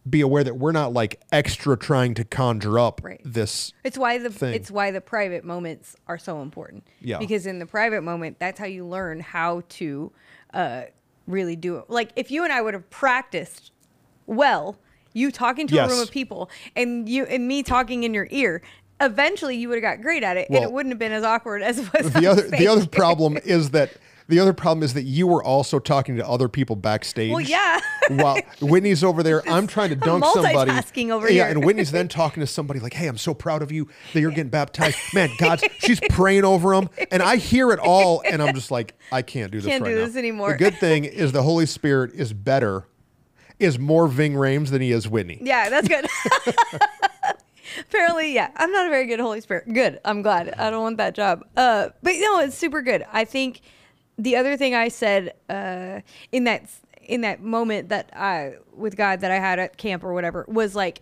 [0.08, 3.20] be aware that we're not like extra trying to conjure up Right.
[3.24, 3.74] this.
[3.84, 4.54] It's why the thing.
[4.54, 6.86] it's why the private moments are so important.
[7.02, 7.18] Yeah.
[7.18, 10.10] Because in the private moment, that's how you learn how to
[10.54, 10.82] uh,
[11.26, 11.90] really do it.
[11.90, 13.70] Like if you and I would have practiced
[14.26, 14.78] well,
[15.18, 18.62] you talking to a room of people and you and me talking in your ear,
[19.00, 21.62] eventually you would have got great at it, and it wouldn't have been as awkward
[21.62, 22.12] as it was.
[22.12, 23.92] The other the other problem is that
[24.28, 27.30] the other problem is that you were also talking to other people backstage.
[27.30, 27.80] Well, yeah.
[28.10, 30.70] while Whitney's over there, I'm trying to dunk somebody.
[30.70, 31.56] multitasking over yeah, here.
[31.56, 34.30] and Whitney's then talking to somebody like, "Hey, I'm so proud of you that you're
[34.30, 38.54] getting baptized." Man, God, she's praying over them, and I hear it all, and I'm
[38.54, 40.06] just like, I can't do this Can't right do now.
[40.06, 40.52] this anymore.
[40.52, 42.84] The good thing is the Holy Spirit is better,
[43.58, 45.38] is more Ving Rhames than he is Whitney.
[45.42, 46.06] Yeah, that's good.
[47.80, 49.72] Apparently, yeah, I'm not a very good Holy Spirit.
[49.72, 50.00] Good.
[50.04, 50.54] I'm glad.
[50.54, 51.44] I don't want that job.
[51.56, 53.04] Uh, but no, it's super good.
[53.12, 53.60] I think
[54.16, 56.00] the other thing I said uh,
[56.32, 56.68] in that
[57.02, 60.74] in that moment that I with God that I had at camp or whatever was
[60.74, 61.00] like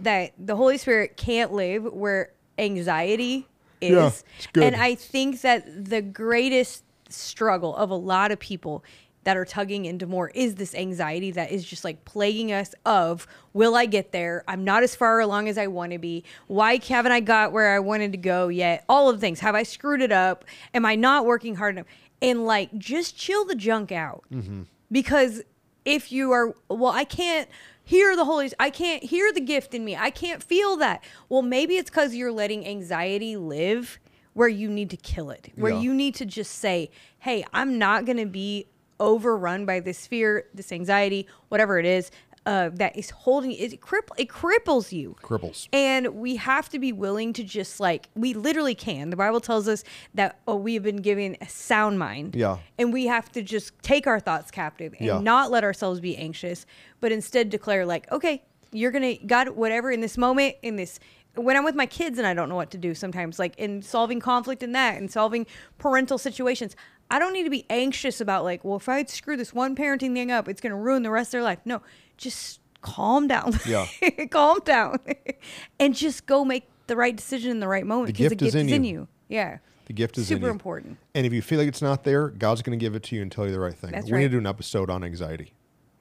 [0.00, 3.46] that the Holy Spirit can't live where anxiety
[3.80, 4.24] is.
[4.54, 4.64] Yeah.
[4.64, 8.84] And I think that the greatest struggle of a lot of people
[9.26, 13.26] that are tugging into more is this anxiety that is just like plaguing us of
[13.52, 14.44] will I get there?
[14.46, 16.22] I'm not as far along as I want to be.
[16.46, 18.84] Why haven't I got where I wanted to go yet?
[18.88, 19.40] All of the things.
[19.40, 20.44] Have I screwed it up?
[20.72, 21.88] Am I not working hard enough?
[22.22, 24.22] And like just chill the junk out.
[24.32, 24.62] Mm-hmm.
[24.92, 25.42] Because
[25.84, 27.48] if you are well, I can't
[27.82, 29.96] hear the Holy I can't hear the gift in me.
[29.96, 31.02] I can't feel that.
[31.28, 33.98] Well, maybe it's cuz you're letting anxiety live
[34.34, 35.50] where you need to kill it.
[35.56, 35.80] Where Yeah.
[35.80, 38.66] you need to just say, "Hey, I'm not going to be
[39.00, 42.10] overrun by this fear, this anxiety, whatever it is,
[42.46, 45.68] uh, that is holding it cripp- it cripples you." Cripples.
[45.72, 49.10] And we have to be willing to just like we literally can.
[49.10, 49.82] The Bible tells us
[50.14, 52.36] that oh, we have been given a sound mind.
[52.36, 52.58] Yeah.
[52.78, 55.18] And we have to just take our thoughts captive and Yeah.
[55.18, 56.66] not let ourselves be anxious,
[57.00, 61.00] but instead declare like, okay, you're gonna God, whatever in this moment, in this
[61.34, 63.82] when I'm with my kids and I don't know what to do sometimes, like in
[63.82, 65.46] solving conflict in that and solving
[65.78, 66.74] parental situations.
[67.10, 70.12] I don't need to be anxious about like, well, if I screw this one parenting
[70.14, 71.60] thing up, it's gonna ruin the rest of their life.
[71.64, 71.82] No,
[72.16, 73.58] just calm down.
[73.66, 73.86] Yeah.
[74.30, 74.98] calm down.
[75.80, 78.42] and just go make the right decision in the right moment The because the gift
[78.42, 78.92] is gift in is in you.
[78.92, 79.08] you.
[79.28, 79.58] Yeah.
[79.86, 80.52] The gift is in super you.
[80.52, 80.98] important.
[81.14, 83.22] And if you feel like it's not there, God's going to give it to you
[83.22, 83.92] and tell you the right thing.
[83.92, 85.52] That's we need to do an episode on anxiety.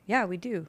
[0.07, 0.67] Yeah, we do.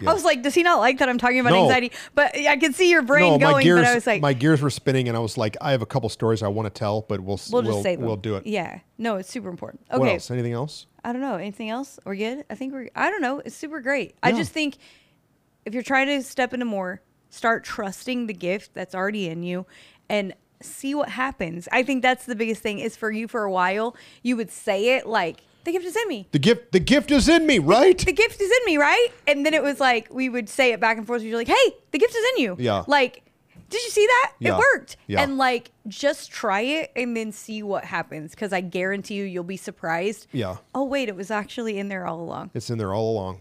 [0.00, 0.10] Yeah.
[0.10, 1.64] I was like, does he not like that I'm talking about No.
[1.64, 1.92] anxiety?
[2.14, 3.52] But I could see your brain no, going.
[3.52, 5.72] my gears, but I was like, my gears were spinning, and I was like, I
[5.72, 8.16] have a couple stories I want to tell, but we'll we'll we'll, just say we'll
[8.16, 8.46] do it.
[8.46, 8.80] Yeah.
[8.98, 9.82] No, it's super important.
[9.88, 10.14] What Okay.
[10.14, 10.30] else?
[10.30, 10.86] Anything else?
[11.04, 11.34] I don't know.
[11.36, 11.98] Anything else?
[12.04, 12.44] We're good.
[12.48, 12.88] I think we're.
[12.96, 13.40] I don't know.
[13.44, 14.14] It's super great.
[14.22, 14.78] I just think
[15.64, 19.66] if you're trying to step into more, start trusting the gift that's already in you,
[20.08, 21.68] and see what happens.
[21.72, 22.78] I think that's the biggest thing.
[22.78, 26.08] Is for you for a while, you would say it like the gift is in
[26.08, 26.28] me.
[26.32, 27.98] The gift, the gift is in me, right?
[27.98, 29.08] the gift is in me, right?
[29.26, 31.22] And then it was like we would say it back and forth.
[31.22, 32.56] You're like, hey, the gift is in you.
[32.58, 32.84] Yeah.
[32.86, 33.22] Like,
[33.68, 34.32] did you see that?
[34.38, 34.54] Yeah.
[34.54, 34.96] It worked.
[35.06, 35.22] Yeah.
[35.22, 38.32] And like, just try it and then see what happens.
[38.32, 40.26] Because I guarantee you, you'll be surprised.
[40.32, 40.56] Yeah.
[40.74, 42.50] Oh wait, it was actually in there all along.
[42.54, 43.40] It's in there all along.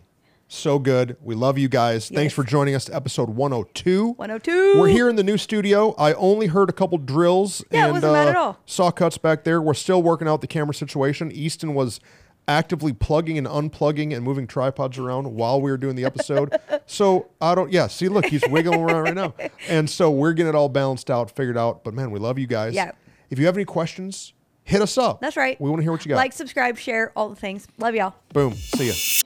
[0.53, 1.15] So good.
[1.21, 2.09] We love you guys.
[2.09, 4.09] Thanks for joining us to episode 102.
[4.17, 4.79] 102.
[4.81, 5.95] We're here in the new studio.
[5.97, 8.59] I only heard a couple drills Yeah, it and wasn't bad uh, at all.
[8.65, 9.61] saw cuts back there.
[9.61, 11.31] We're still working out the camera situation.
[11.31, 12.01] Easton was
[12.49, 16.53] actively plugging and unplugging and moving tripods around while we were doing the episode.
[16.85, 19.33] so I don't, yeah, see, look, he's wiggling around right now.
[19.69, 21.85] And so we're getting it all balanced out, figured out.
[21.85, 22.73] But man, we love you guys.
[22.73, 22.91] Yeah.
[23.29, 24.33] If you have any questions,
[24.65, 25.21] hit us up.
[25.21, 25.59] That's right.
[25.61, 26.17] We want to hear what you got.
[26.17, 27.69] Like, subscribe, share, all the things.
[27.77, 28.15] Love y'all.
[28.33, 28.53] Boom.
[28.53, 29.21] See ya.